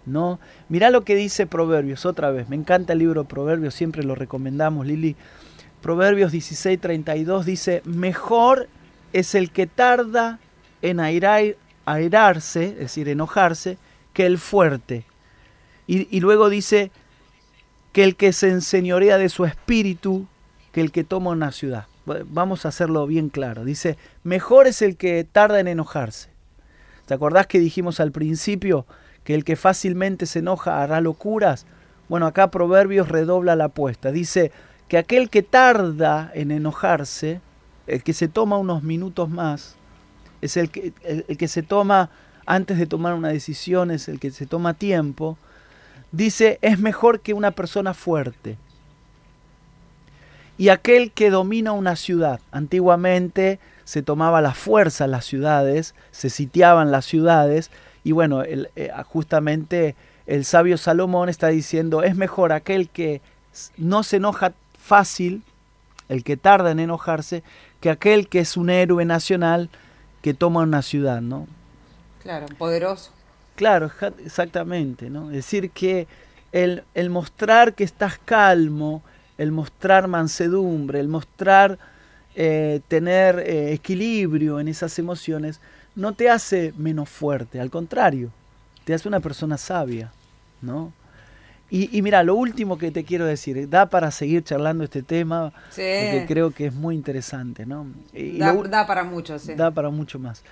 ¿no? 0.06 0.38
Mirá 0.68 0.90
lo 0.90 1.02
que 1.02 1.16
dice 1.16 1.46
Proverbios, 1.46 2.06
otra 2.06 2.30
vez. 2.30 2.48
Me 2.48 2.56
encanta 2.56 2.92
el 2.92 3.00
libro 3.00 3.22
de 3.22 3.28
Proverbios, 3.28 3.74
siempre 3.74 4.04
lo 4.04 4.14
recomendamos, 4.14 4.86
Lili. 4.86 5.16
Proverbios 5.82 6.30
16, 6.30 6.78
32 6.78 7.46
dice, 7.46 7.82
mejor 7.84 8.68
es 9.12 9.34
el 9.34 9.50
que 9.50 9.66
tarda 9.66 10.38
en 10.82 11.00
airarse, 11.00 12.64
es 12.64 12.78
decir, 12.78 13.08
enojarse, 13.08 13.78
que 14.12 14.26
el 14.26 14.38
fuerte. 14.38 15.04
Y, 15.86 16.08
y, 16.14 16.20
luego 16.20 16.48
dice 16.48 16.90
que 17.92 18.04
el 18.04 18.16
que 18.16 18.32
se 18.32 18.48
enseñorea 18.48 19.18
de 19.18 19.28
su 19.28 19.44
espíritu, 19.44 20.26
que 20.72 20.80
el 20.80 20.92
que 20.92 21.04
toma 21.04 21.30
una 21.30 21.52
ciudad. 21.52 21.86
Vamos 22.06 22.64
a 22.64 22.68
hacerlo 22.68 23.06
bien 23.06 23.28
claro. 23.28 23.64
Dice, 23.64 23.96
mejor 24.22 24.66
es 24.66 24.82
el 24.82 24.96
que 24.96 25.24
tarda 25.24 25.60
en 25.60 25.68
enojarse. 25.68 26.30
¿Te 27.06 27.14
acordás 27.14 27.46
que 27.46 27.58
dijimos 27.58 27.98
al 28.00 28.12
principio 28.12 28.86
que 29.24 29.34
el 29.34 29.44
que 29.44 29.56
fácilmente 29.56 30.26
se 30.26 30.38
enoja 30.38 30.82
hará 30.82 31.00
locuras? 31.00 31.66
Bueno, 32.08 32.26
acá 32.26 32.50
Proverbios 32.50 33.08
redobla 33.08 33.56
la 33.56 33.66
apuesta. 33.66 34.12
Dice 34.12 34.52
que 34.88 34.98
aquel 34.98 35.30
que 35.30 35.42
tarda 35.42 36.30
en 36.34 36.50
enojarse, 36.50 37.40
el 37.90 38.02
que 38.04 38.12
se 38.12 38.28
toma 38.28 38.56
unos 38.56 38.82
minutos 38.82 39.28
más, 39.28 39.74
es 40.40 40.56
el 40.56 40.70
que, 40.70 40.92
el, 41.02 41.36
que 41.36 41.48
se 41.48 41.62
toma 41.62 42.10
antes 42.46 42.78
de 42.78 42.86
tomar 42.86 43.14
una 43.14 43.28
decisión, 43.28 43.90
es 43.90 44.08
el 44.08 44.20
que 44.20 44.30
se 44.30 44.46
toma 44.46 44.74
tiempo, 44.74 45.36
dice, 46.12 46.58
es 46.62 46.78
mejor 46.78 47.20
que 47.20 47.34
una 47.34 47.50
persona 47.50 47.92
fuerte. 47.92 48.56
Y 50.56 50.68
aquel 50.68 51.10
que 51.10 51.30
domina 51.30 51.72
una 51.72 51.96
ciudad, 51.96 52.40
antiguamente 52.52 53.58
se 53.84 54.02
tomaba 54.02 54.40
la 54.40 54.54
fuerza 54.54 55.06
las 55.06 55.24
ciudades, 55.24 55.94
se 56.12 56.30
sitiaban 56.30 56.92
las 56.92 57.06
ciudades, 57.06 57.70
y 58.04 58.12
bueno, 58.12 58.42
eh, 58.44 58.66
justamente 59.06 59.96
el 60.26 60.44
sabio 60.44 60.78
Salomón 60.78 61.28
está 61.28 61.48
diciendo, 61.48 62.04
es 62.04 62.14
mejor 62.14 62.52
aquel 62.52 62.88
que 62.88 63.20
no 63.76 64.04
se 64.04 64.16
enoja 64.16 64.52
fácil, 64.78 65.42
el 66.08 66.24
que 66.24 66.36
tarda 66.36 66.70
en 66.70 66.80
enojarse, 66.80 67.42
que 67.80 67.90
aquel 67.90 68.28
que 68.28 68.40
es 68.40 68.56
un 68.56 68.70
héroe 68.70 69.04
nacional 69.04 69.70
que 70.22 70.34
toma 70.34 70.60
una 70.60 70.82
ciudad, 70.82 71.20
¿no? 71.20 71.46
Claro, 72.22 72.46
poderoso. 72.58 73.12
Claro, 73.56 73.90
exactamente, 74.24 75.10
¿no? 75.10 75.30
Es 75.30 75.36
decir, 75.36 75.70
que 75.70 76.06
el, 76.52 76.84
el 76.94 77.10
mostrar 77.10 77.74
que 77.74 77.84
estás 77.84 78.18
calmo, 78.18 79.02
el 79.38 79.52
mostrar 79.52 80.08
mansedumbre, 80.08 81.00
el 81.00 81.08
mostrar 81.08 81.78
eh, 82.34 82.80
tener 82.88 83.38
eh, 83.40 83.72
equilibrio 83.72 84.60
en 84.60 84.68
esas 84.68 84.98
emociones, 84.98 85.60
no 85.94 86.12
te 86.12 86.30
hace 86.30 86.72
menos 86.76 87.08
fuerte, 87.08 87.60
al 87.60 87.70
contrario, 87.70 88.30
te 88.84 88.94
hace 88.94 89.08
una 89.08 89.20
persona 89.20 89.58
sabia, 89.58 90.12
¿no? 90.62 90.92
Y, 91.72 92.02
mira, 92.02 92.22
lo 92.24 92.34
último 92.34 92.78
que 92.78 92.90
te 92.90 93.04
quiero 93.04 93.24
decir, 93.26 93.68
da 93.68 93.86
para 93.86 94.10
seguir 94.10 94.42
charlando 94.42 94.82
este 94.82 95.02
tema, 95.04 95.52
Sí. 95.70 95.82
porque 95.82 96.24
creo 96.26 96.50
que 96.50 96.66
es 96.66 96.74
muy 96.74 96.96
interesante, 96.96 97.64
¿no? 97.64 97.86
Y 98.12 98.38
Da, 98.38 98.52
lo- 98.52 98.64
da 98.64 98.86
para 98.88 99.04
mucho, 99.04 99.38
sí. 99.38 99.54
da 99.54 99.70
para 99.70 99.88
mucho 99.90 100.18
más. 100.18 100.42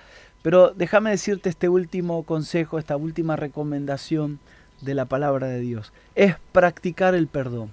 Pero 0.41 0.71
déjame 0.73 1.09
decirte 1.09 1.49
este 1.49 1.67
último 1.67 2.23
consejo, 2.23 2.79
esta 2.79 2.95
última 2.95 3.35
recomendación 3.35 4.39
de 4.79 4.93
la 4.93 5.03
palabra 5.05 5.47
de 5.47 5.59
Dios. 5.59 5.91
Es 6.15 6.35
practicar 6.53 7.13
el 7.15 7.27
perdón. 7.27 7.69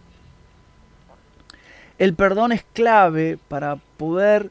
El 1.99 2.15
perdón 2.15 2.51
es 2.53 2.65
clave 2.73 3.39
para 3.49 3.77
poder 3.97 4.51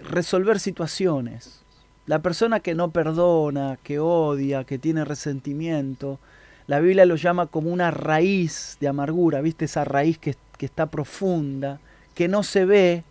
resolver 0.00 0.58
situaciones. 0.58 1.62
La 2.06 2.18
persona 2.18 2.60
que 2.60 2.74
no 2.74 2.90
perdona, 2.90 3.78
que 3.82 3.98
odia, 4.00 4.64
que 4.64 4.78
tiene 4.78 5.04
resentimiento, 5.04 6.18
la 6.66 6.80
Biblia 6.80 7.04
lo 7.04 7.16
llama 7.16 7.46
como 7.46 7.70
una 7.70 7.90
raíz 7.90 8.78
de 8.80 8.88
amargura, 8.88 9.40
¿viste? 9.40 9.66
Esa 9.66 9.84
raíz 9.84 10.18
que, 10.18 10.34
que 10.56 10.66
está 10.66 10.86
profunda, 10.86 11.80
que 12.14 12.28
no 12.28 12.42
se 12.42 12.64
ve, 12.64 13.04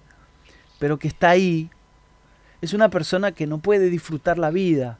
pero 0.79 0.97
que 0.97 1.07
está 1.07 1.29
ahí. 1.29 1.69
Es 2.61 2.73
una 2.73 2.89
persona 2.89 3.31
que 3.31 3.45
no 3.45 3.59
puede 3.59 3.89
disfrutar 3.89 4.37
la 4.37 4.49
vida, 4.49 4.97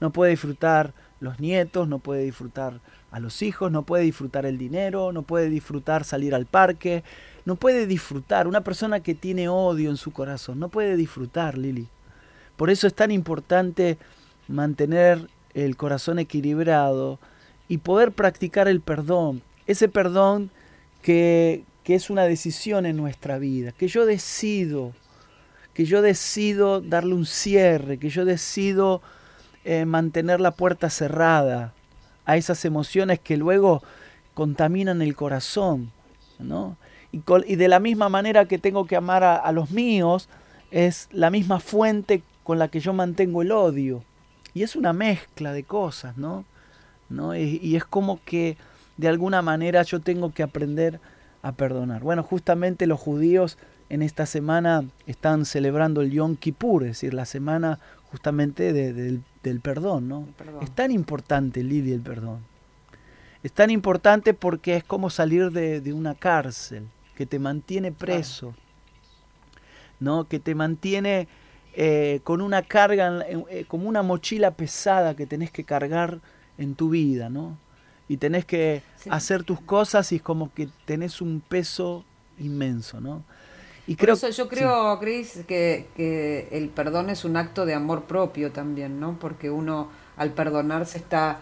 no 0.00 0.10
puede 0.10 0.32
disfrutar 0.32 0.92
los 1.20 1.40
nietos, 1.40 1.88
no 1.88 1.98
puede 1.98 2.24
disfrutar 2.24 2.80
a 3.10 3.20
los 3.20 3.40
hijos, 3.40 3.72
no 3.72 3.84
puede 3.84 4.04
disfrutar 4.04 4.44
el 4.44 4.58
dinero, 4.58 5.12
no 5.12 5.22
puede 5.22 5.48
disfrutar 5.48 6.04
salir 6.04 6.34
al 6.34 6.44
parque, 6.44 7.02
no 7.44 7.56
puede 7.56 7.86
disfrutar. 7.86 8.46
Una 8.46 8.60
persona 8.60 9.00
que 9.00 9.14
tiene 9.14 9.48
odio 9.48 9.88
en 9.88 9.96
su 9.96 10.12
corazón, 10.12 10.58
no 10.58 10.68
puede 10.68 10.96
disfrutar, 10.96 11.56
Lili. 11.56 11.88
Por 12.56 12.70
eso 12.70 12.86
es 12.86 12.94
tan 12.94 13.10
importante 13.10 13.98
mantener 14.48 15.28
el 15.54 15.76
corazón 15.76 16.18
equilibrado 16.18 17.18
y 17.68 17.78
poder 17.78 18.12
practicar 18.12 18.68
el 18.68 18.80
perdón. 18.80 19.42
Ese 19.66 19.88
perdón 19.88 20.50
que, 21.02 21.64
que 21.84 21.94
es 21.94 22.10
una 22.10 22.24
decisión 22.24 22.86
en 22.86 22.96
nuestra 22.96 23.38
vida, 23.38 23.72
que 23.72 23.88
yo 23.88 24.06
decido, 24.06 24.92
que 25.74 25.84
yo 25.84 26.02
decido 26.02 26.80
darle 26.80 27.14
un 27.14 27.26
cierre, 27.26 27.98
que 27.98 28.08
yo 28.08 28.24
decido 28.24 29.02
eh, 29.64 29.84
mantener 29.84 30.40
la 30.40 30.52
puerta 30.52 30.90
cerrada 30.90 31.74
a 32.24 32.36
esas 32.36 32.64
emociones 32.64 33.20
que 33.20 33.36
luego 33.36 33.82
contaminan 34.34 35.02
el 35.02 35.14
corazón, 35.16 35.92
¿no? 36.38 36.76
Y, 37.12 37.56
de 37.56 37.68
la 37.68 37.80
misma 37.80 38.08
manera 38.08 38.46
que 38.46 38.58
tengo 38.58 38.86
que 38.86 38.96
amar 38.96 39.24
a 39.24 39.50
los 39.52 39.70
míos, 39.70 40.28
es 40.70 41.08
la 41.12 41.30
misma 41.30 41.60
fuente 41.60 42.22
con 42.42 42.58
la 42.58 42.68
que 42.68 42.80
yo 42.80 42.92
mantengo 42.92 43.42
el 43.42 43.52
odio. 43.52 44.04
Y 44.54 44.62
es 44.62 44.76
una 44.76 44.92
mezcla 44.92 45.52
de 45.52 45.64
cosas, 45.64 46.16
¿no? 46.16 46.44
¿No? 47.08 47.36
Y, 47.36 47.60
y 47.62 47.76
es 47.76 47.84
como 47.84 48.20
que 48.24 48.56
de 48.96 49.08
alguna 49.08 49.42
manera 49.42 49.82
yo 49.82 50.00
tengo 50.00 50.32
que 50.32 50.42
aprender 50.42 51.00
a 51.42 51.52
perdonar. 51.52 52.02
Bueno, 52.02 52.22
justamente 52.22 52.86
los 52.86 52.98
judíos 52.98 53.58
en 53.88 54.02
esta 54.02 54.26
semana 54.26 54.84
están 55.06 55.44
celebrando 55.44 56.00
el 56.00 56.10
Yom 56.10 56.34
Kippur, 56.36 56.82
es 56.82 56.88
decir, 56.90 57.14
la 57.14 57.24
semana 57.24 57.78
justamente 58.10 58.72
de- 58.72 58.92
del, 58.92 59.22
del 59.42 59.60
perdón, 59.60 60.08
¿no? 60.08 60.26
Perdón. 60.36 60.62
Es 60.62 60.70
tan 60.72 60.90
importante, 60.90 61.62
Lili, 61.62 61.92
el 61.92 62.00
perdón. 62.00 62.40
Es 63.44 63.52
tan 63.52 63.70
importante 63.70 64.34
porque 64.34 64.76
es 64.76 64.82
como 64.82 65.08
salir 65.10 65.52
de, 65.52 65.80
de 65.80 65.92
una 65.92 66.14
cárcel, 66.16 66.88
que 67.14 67.26
te 67.26 67.38
mantiene 67.38 67.92
preso, 67.92 68.54
¿no? 70.00 70.24
Que 70.26 70.40
te 70.40 70.54
mantiene 70.54 71.28
eh, 71.74 72.20
con 72.24 72.40
una 72.40 72.62
carga, 72.62 73.24
eh, 73.28 73.64
como 73.68 73.88
una 73.88 74.02
mochila 74.02 74.50
pesada 74.52 75.14
que 75.14 75.26
tenés 75.26 75.50
que 75.50 75.64
cargar 75.64 76.20
en 76.58 76.74
tu 76.76 76.90
vida, 76.90 77.30
¿no? 77.30 77.60
Y 78.08 78.18
tenés 78.18 78.44
que 78.46 78.84
Sí. 78.96 79.10
hacer 79.10 79.44
tus 79.44 79.60
cosas 79.60 80.12
y 80.12 80.16
es 80.16 80.22
como 80.22 80.52
que 80.54 80.70
tenés 80.84 81.20
un 81.20 81.40
peso 81.40 82.06
inmenso, 82.38 83.00
¿no? 83.00 83.24
Y 83.86 83.96
Por 83.96 84.10
creo 84.10 84.10
eso 84.10 84.28
yo 84.28 84.48
sí. 84.50 84.66
creo, 84.66 84.98
Cris, 85.00 85.44
que, 85.48 85.88
que 85.96 86.48
el 86.52 86.68
perdón 86.68 87.08
es 87.08 87.24
un 87.24 87.36
acto 87.36 87.64
de 87.64 87.72
amor 87.74 88.04
propio 88.04 88.52
también, 88.52 89.00
¿no? 89.00 89.18
Porque 89.18 89.50
uno 89.50 89.88
al 90.18 90.32
perdonar 90.34 90.84
se 90.86 90.98
está 90.98 91.38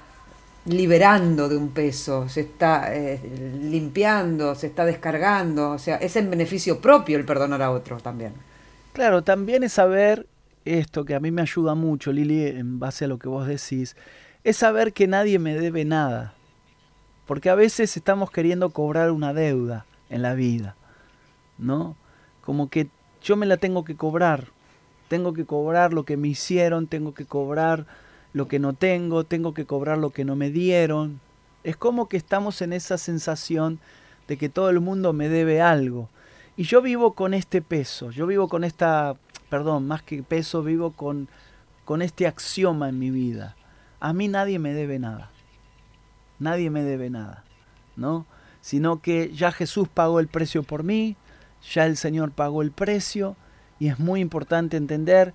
liberando 0.67 1.49
de 1.49 1.57
un 1.57 1.71
peso, 1.71 2.29
se 2.29 2.43
está 2.43 2.95
eh, 2.95 3.21
limpiando, 3.61 4.55
se 4.55 4.69
está 4.69 4.85
descargando, 4.85 5.73
o 5.73 5.79
sea, 5.79 5.97
es 5.97 6.17
en 6.17 6.31
beneficio 6.31 6.81
propio 6.81 7.19
el 7.19 7.25
perdonar 7.27 7.63
a 7.63 7.71
otros 7.73 8.03
también. 8.03 8.35
Claro, 8.93 9.23
también 9.25 9.63
es 9.65 9.73
saber 9.75 10.29
esto 10.65 11.05
que 11.05 11.15
a 11.15 11.21
mí 11.21 11.31
me 11.31 11.43
ayuda 11.43 11.75
mucho, 11.75 12.13
Lili, 12.13 12.47
en 12.47 12.79
base 12.79 13.05
a 13.05 13.09
lo 13.09 13.19
que 13.19 13.29
vos 13.29 13.47
decís, 13.47 13.97
es 14.45 14.59
saber 14.59 14.93
que 14.93 15.07
nadie 15.07 15.39
me 15.39 15.55
debe 15.55 15.85
nada. 15.85 16.35
Porque 17.27 17.49
a 17.49 17.55
veces 17.55 17.97
estamos 17.97 18.31
queriendo 18.31 18.71
cobrar 18.71 19.11
una 19.11 19.33
deuda 19.33 19.87
en 20.11 20.21
la 20.21 20.35
vida, 20.35 20.77
¿no? 21.57 21.97
Como 22.43 22.69
que 22.69 22.89
yo 23.23 23.37
me 23.37 23.47
la 23.47 23.57
tengo 23.57 23.85
que 23.85 23.97
cobrar. 23.97 24.49
Tengo 25.09 25.33
que 25.33 25.47
cobrar 25.47 25.95
lo 25.95 26.05
que 26.05 26.19
me 26.19 26.29
hicieron, 26.29 26.87
tengo 26.87 27.15
que 27.15 27.25
cobrar 27.25 27.87
lo 28.35 28.47
que 28.49 28.59
no 28.59 28.75
tengo, 28.75 29.25
tengo 29.25 29.55
que 29.55 29.65
cobrar 29.65 29.97
lo 29.97 30.11
que 30.11 30.27
no 30.27 30.37
me 30.37 30.51
dieron. 30.51 31.21
Es 31.63 31.77
como 31.77 32.09
que 32.09 32.19
estamos 32.19 32.61
en 32.61 32.75
esa 32.75 32.99
sensación 32.99 33.79
de 34.29 34.37
que 34.37 34.51
todo 34.51 34.69
el 34.69 34.81
mundo 34.81 35.15
me 35.15 35.31
debe 35.31 35.63
algo. 35.63 36.11
Y 36.57 36.65
yo 36.65 36.83
vivo 36.83 37.15
con 37.15 37.33
este 37.33 37.63
peso, 37.63 38.11
yo 38.11 38.27
vivo 38.27 38.49
con 38.49 38.65
esta, 38.65 39.17
perdón, 39.49 39.89
más 39.89 40.03
que 40.03 40.23
peso, 40.23 40.63
vivo 40.63 40.93
con, 40.93 41.29
con 41.85 42.03
este 42.03 42.27
axioma 42.27 42.91
en 42.91 42.99
mi 42.99 43.11
vida. 43.11 43.57
A 44.05 44.13
mí 44.13 44.29
nadie 44.29 44.59
me 44.59 44.75
debe 44.75 44.99
nada. 44.99 45.31
Nadie 46.39 46.69
me 46.69 46.83
debe 46.83 47.09
nada, 47.09 47.43
¿no? 47.97 48.27
Sino 48.61 49.01
que 49.01 49.33
ya 49.33 49.51
Jesús 49.51 49.89
pagó 49.89 50.21
el 50.21 50.29
precio 50.29 50.63
por 50.63 50.83
mí, 50.83 51.17
ya 51.73 51.87
el 51.87 51.97
Señor 51.97 52.31
pagó 52.31 52.61
el 52.61 52.71
precio 52.71 53.35
y 53.81 53.89
es 53.89 53.99
muy 53.99 54.21
importante 54.21 54.77
entender 54.77 55.33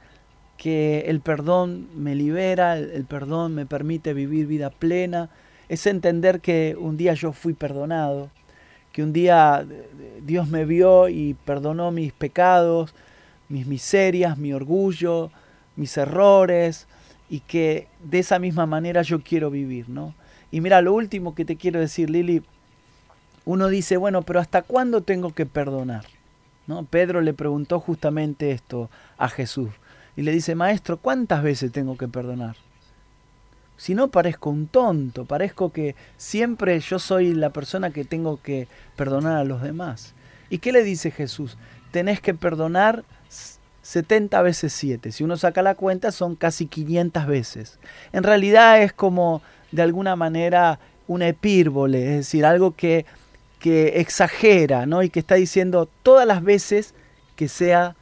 que 0.55 1.05
el 1.07 1.19
perdón 1.19 1.89
me 1.95 2.13
libera, 2.13 2.77
el, 2.77 3.05
perdón 3.05 3.55
me 3.55 3.65
permite 3.65 4.13
vivir 4.13 4.45
vida 4.45 4.69
plena, 4.69 5.31
es 5.67 5.87
entender 5.87 6.39
que 6.39 6.77
un 6.79 6.95
día 6.95 7.15
yo 7.15 7.33
fui 7.33 7.53
perdonado, 7.53 8.29
que 8.91 9.01
un 9.01 9.13
día 9.13 9.65
eh, 9.67 10.21
Dios 10.23 10.47
me 10.47 10.65
vio 10.65 11.09
y 11.09 11.33
perdonó 11.43 11.89
mis 11.89 12.13
pecados, 12.13 12.93
mis 13.47 13.65
miserias, 13.65 14.37
mi 14.37 14.53
orgullo, 14.53 15.31
mis 15.75 15.97
errores, 15.97 16.85
y 17.29 17.41
que 17.41 17.87
de 18.03 18.19
esa 18.19 18.39
misma 18.39 18.65
manera 18.65 19.01
yo 19.01 19.21
quiero 19.21 19.51
vivir, 19.51 19.89
¿no? 19.89 20.15
Y 20.51 20.61
mira, 20.61 20.81
lo 20.81 20.93
último 20.93 21.35
que 21.35 21.45
te 21.45 21.55
quiero 21.55 21.79
decir, 21.79 22.09
Lili, 22.09 22.43
uno 23.45 23.67
dice, 23.67 23.97
bueno, 23.97 24.23
pero 24.23 24.39
¿hasta 24.39 24.63
cuándo 24.63 25.01
tengo 25.01 25.33
que 25.33 25.45
perdonar? 25.45 26.05
¿No? 26.67 26.85
Pedro 26.85 27.21
le 27.21 27.33
preguntó 27.33 27.79
justamente 27.79 28.51
esto 28.51 28.89
a 29.17 29.29
Jesús. 29.29 29.69
Y 30.15 30.23
le 30.23 30.31
dice, 30.31 30.55
maestro, 30.55 30.97
¿cuántas 30.97 31.43
veces 31.43 31.71
tengo 31.71 31.97
que 31.97 32.07
perdonar? 32.07 32.55
Si 33.77 33.95
no 33.95 34.09
parezco 34.09 34.49
un 34.49 34.67
tonto, 34.67 35.25
parezco 35.25 35.71
que 35.71 35.95
siempre 36.17 36.79
yo 36.79 36.99
soy 36.99 37.33
la 37.33 37.51
persona 37.51 37.91
que 37.91 38.03
tengo 38.03 38.41
que 38.41 38.67
perdonar 38.95 39.37
a 39.37 39.45
los 39.45 39.61
demás. 39.61 40.13
¿Y 40.49 40.57
qué 40.57 40.71
le 40.71 40.83
dice 40.83 41.11
Jesús? 41.11 41.57
Tenés 41.91 42.19
que 42.19 42.33
perdonar 42.33 43.05
70 43.89 44.39
veces 44.43 44.71
7. 44.73 45.11
Si 45.11 45.23
uno 45.23 45.35
saca 45.35 45.63
la 45.63 45.73
cuenta 45.73 46.11
son 46.11 46.35
casi 46.35 46.67
500 46.67 47.25
veces. 47.25 47.79
En 48.13 48.21
realidad 48.21 48.83
es 48.83 48.93
como 48.93 49.41
de 49.71 49.81
alguna 49.81 50.15
manera 50.15 50.79
una 51.07 51.27
epírbole, 51.27 52.03
es 52.03 52.17
decir, 52.17 52.45
algo 52.45 52.75
que, 52.75 53.07
que 53.57 53.99
exagera, 53.99 54.85
¿no? 54.85 55.01
Y 55.01 55.09
que 55.09 55.19
está 55.19 55.33
diciendo 55.33 55.89
todas 56.03 56.27
las 56.27 56.43
veces 56.43 56.93
que 57.35 57.47
sea 57.47 57.95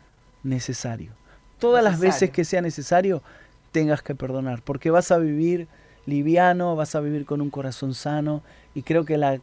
necesario. 0.43 1.13
Todas 1.57 1.81
las 1.85 2.01
veces 2.01 2.31
que 2.31 2.43
sea 2.43 2.61
necesario 2.61 3.23
tengas 3.71 4.01
que 4.01 4.13
perdonar, 4.13 4.63
porque 4.63 4.91
vas 4.91 5.09
a 5.11 5.17
vivir 5.17 5.69
liviano, 6.05 6.75
vas 6.75 6.95
a 6.95 6.99
vivir 6.99 7.25
con 7.25 7.39
un 7.39 7.49
corazón 7.49 7.93
sano 7.93 8.43
y 8.75 8.81
creo 8.81 9.05
que 9.05 9.17
la 9.17 9.39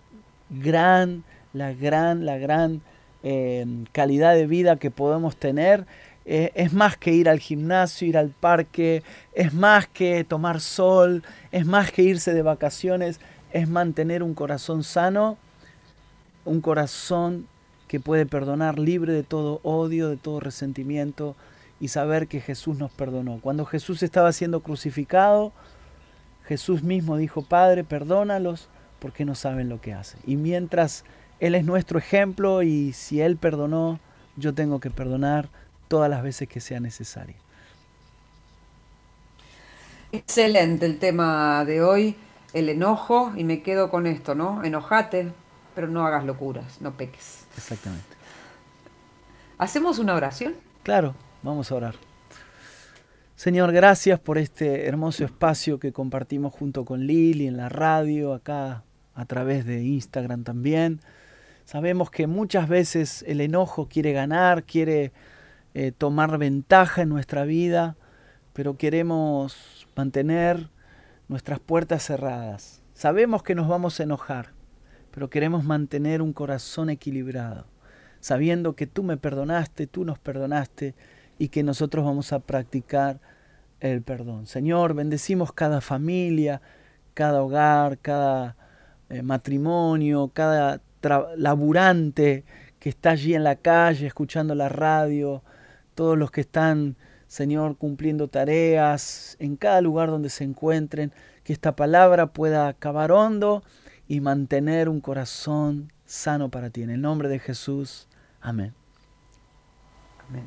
gran, 0.51 1.25
la 1.55 1.73
gran, 1.73 2.27
la 2.27 2.37
gran 2.37 2.83
eh, 3.23 3.65
calidad 3.93 4.35
de 4.35 4.47
vida 4.47 4.77
que 4.77 4.91
podemos 4.91 5.37
tener 5.37 5.87
eh, 6.27 6.53
es 6.55 6.73
más 6.73 6.97
que 6.97 7.13
ir 7.13 7.29
al 7.29 7.39
gimnasio, 7.39 8.09
ir 8.09 8.17
al 8.17 8.31
parque, 8.31 9.03
es 9.35 9.53
más 9.53 9.87
que 9.87 10.25
tomar 10.25 10.61
sol, 10.61 11.23
es 11.53 11.67
más 11.67 11.93
que 11.93 12.03
irse 12.03 12.33
de 12.33 12.43
vacaciones, 12.43 13.21
es 13.53 13.69
mantener 13.69 14.23
un 14.23 14.35
corazón 14.35 14.85
sano, 14.85 15.37
un 16.45 16.61
corazón 16.61 17.47
que 17.89 18.01
puede 18.01 18.27
perdonar 18.27 18.79
libre 18.79 19.13
de 19.13 19.23
todo 19.23 19.61
odio, 19.63 20.09
de 20.09 20.17
todo 20.17 20.41
resentimiento 20.41 21.37
y 21.79 21.89
saber 21.89 22.27
que 22.27 22.41
Jesús 22.41 22.79
nos 22.79 22.91
perdonó. 22.91 23.41
Cuando 23.41 23.67
Jesús 23.67 24.03
estaba 24.03 24.33
siendo 24.33 24.61
crucificado, 24.61 25.53
Jesús 26.47 26.83
mismo 26.83 27.17
dijo, 27.17 27.43
Padre, 27.43 27.85
perdónalos 27.85 28.69
porque 28.99 29.25
no 29.25 29.35
saben 29.35 29.69
lo 29.69 29.81
que 29.81 29.93
hacen. 29.93 30.21
Y 30.27 30.37
mientras 30.37 31.05
Él 31.41 31.55
es 31.55 31.65
nuestro 31.65 31.99
ejemplo 31.99 32.63
y 32.63 32.93
si 32.95 33.21
Él 33.21 33.37
perdonó, 33.37 34.01
yo 34.37 34.55
tengo 34.55 34.81
que 34.81 34.91
perdonar 34.91 35.49
todas 35.95 36.11
las 36.11 36.25
veces 36.25 36.49
que 36.49 36.59
sea 36.59 36.81
necesario. 36.81 37.37
Excelente 40.11 40.87
el 40.87 40.99
tema 40.99 41.65
de 41.65 41.85
hoy, 41.85 42.17
el 42.53 42.69
enojo, 42.69 43.33
y 43.37 43.45
me 43.45 43.63
quedo 43.63 43.91
con 43.91 44.09
esto, 44.09 44.35
¿no? 44.35 44.65
Enojate, 44.65 45.31
pero 45.73 45.87
no 45.87 46.05
hagas 46.05 46.25
locuras, 46.25 46.81
no 46.81 46.97
peques. 46.97 47.47
Exactamente. 47.57 48.09
¿Hacemos 49.57 50.01
una 50.01 50.17
oración? 50.17 50.57
Claro, 50.83 51.15
vamos 51.45 51.71
a 51.71 51.77
orar. 51.77 51.95
Señor, 53.37 53.71
gracias 53.71 54.19
por 54.19 54.37
este 54.37 54.89
hermoso 54.89 55.25
espacio 55.25 55.79
que 55.79 55.93
compartimos 55.93 56.53
junto 56.53 56.85
con 56.85 57.07
Lili 57.07 57.47
en 57.47 57.57
la 57.57 57.69
radio, 57.69 58.35
acá 58.35 58.83
a 59.15 59.27
través 59.27 59.65
de 59.65 59.85
Instagram 59.85 60.43
también. 60.43 61.01
Sabemos 61.65 62.11
que 62.11 62.27
muchas 62.27 62.69
veces 62.69 63.25
el 63.29 63.41
enojo 63.41 63.87
quiere 63.89 64.13
ganar, 64.13 64.65
quiere 64.65 65.13
eh, 65.75 65.93
tomar 65.93 66.39
ventaja 66.39 67.03
en 67.03 67.09
nuestra 67.09 67.45
vida, 67.45 67.97
pero 68.53 68.77
queremos 68.77 69.87
mantener 69.97 70.71
nuestras 71.29 71.59
puertas 71.59 72.05
cerradas. 72.05 72.83
Sabemos 72.95 73.43
que 73.43 73.57
nos 73.57 73.67
vamos 73.67 73.99
a 73.99 74.05
enojar, 74.05 74.53
pero 75.11 75.31
queremos 75.31 75.65
mantener 75.65 76.23
un 76.23 76.33
corazón 76.33 76.91
equilibrado, 76.91 77.67
sabiendo 78.21 78.77
que 78.77 78.87
tú 78.87 79.03
me 79.03 79.17
perdonaste, 79.17 79.89
tú 79.89 80.05
nos 80.05 80.19
perdonaste 80.19 80.95
y 81.39 81.49
que 81.49 81.65
nosotros 81.65 82.05
vamos 82.05 82.33
a 82.33 82.39
practicar 82.39 83.21
el 83.81 84.03
perdón. 84.03 84.47
Señor, 84.47 84.95
bendecimos 84.95 85.53
cada 85.53 85.81
familia, 85.81 86.63
cada 87.15 87.43
hogar, 87.43 87.99
cada 87.99 88.57
eh, 89.09 89.23
matrimonio, 89.23 90.31
cada 90.33 90.81
laburante 91.37 92.45
que 92.79 92.89
está 92.89 93.11
allí 93.11 93.35
en 93.35 93.45
la 93.45 93.57
calle 93.57 94.07
escuchando 94.07 94.55
la 94.55 94.69
radio, 94.69 95.43
todos 95.95 96.19
los 96.19 96.31
que 96.31 96.43
están, 96.43 96.97
Señor, 97.27 97.77
cumpliendo 97.77 98.29
tareas 98.29 99.37
en 99.39 99.57
cada 99.57 99.81
lugar 99.81 100.11
donde 100.11 100.31
se 100.31 100.45
encuentren, 100.45 101.13
que 101.43 101.53
esta 101.53 101.77
palabra 101.77 102.33
pueda 102.33 102.69
acabar 102.69 103.13
hondo 103.13 103.63
y 104.09 104.21
mantener 104.21 104.89
un 104.89 105.01
corazón 105.01 105.93
sano 106.05 106.51
para 106.51 106.71
ti. 106.71 106.83
En 106.83 106.91
el 106.91 107.01
nombre 107.01 107.29
de 107.29 107.39
Jesús, 107.39 108.09
amén. 108.41 108.75
Amén. 110.29 110.45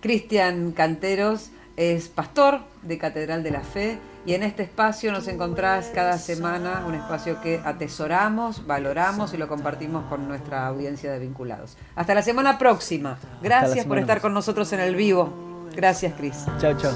Cristian 0.00 0.72
Canteros 0.72 1.50
es 1.76 2.08
pastor 2.08 2.60
de 2.82 2.98
Catedral 2.98 3.42
de 3.42 3.50
la 3.50 3.60
Fe 3.60 3.98
y 4.24 4.34
en 4.34 4.42
este 4.42 4.62
espacio 4.62 5.10
nos 5.10 5.26
encontrás 5.26 5.90
cada 5.94 6.16
semana, 6.18 6.84
un 6.86 6.94
espacio 6.94 7.40
que 7.40 7.60
atesoramos, 7.64 8.66
valoramos 8.66 9.34
y 9.34 9.36
lo 9.36 9.48
compartimos 9.48 10.04
con 10.04 10.28
nuestra 10.28 10.66
audiencia 10.66 11.12
de 11.12 11.18
vinculados. 11.18 11.76
Hasta 11.96 12.14
la 12.14 12.22
semana 12.22 12.58
próxima. 12.58 13.18
Gracias 13.42 13.84
por 13.86 13.98
estar 13.98 14.20
con 14.20 14.32
nosotros 14.32 14.72
en 14.72 14.80
el 14.80 14.94
vivo. 14.94 15.32
Gracias, 15.74 16.14
Cris. 16.14 16.44
Chao, 16.58 16.76
chao. 16.76 16.92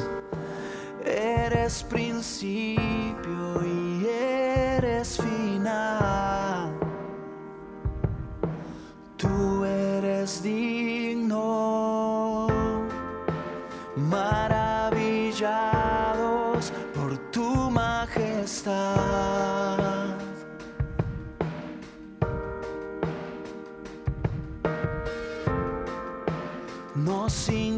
Eres 1.04 1.82
principio 1.84 3.62
y 3.64 4.06
eres 4.06 5.16
final. 5.16 5.35
Majestad. 18.06 18.96
Nos 26.94 27.48
inclinamos 27.48 27.75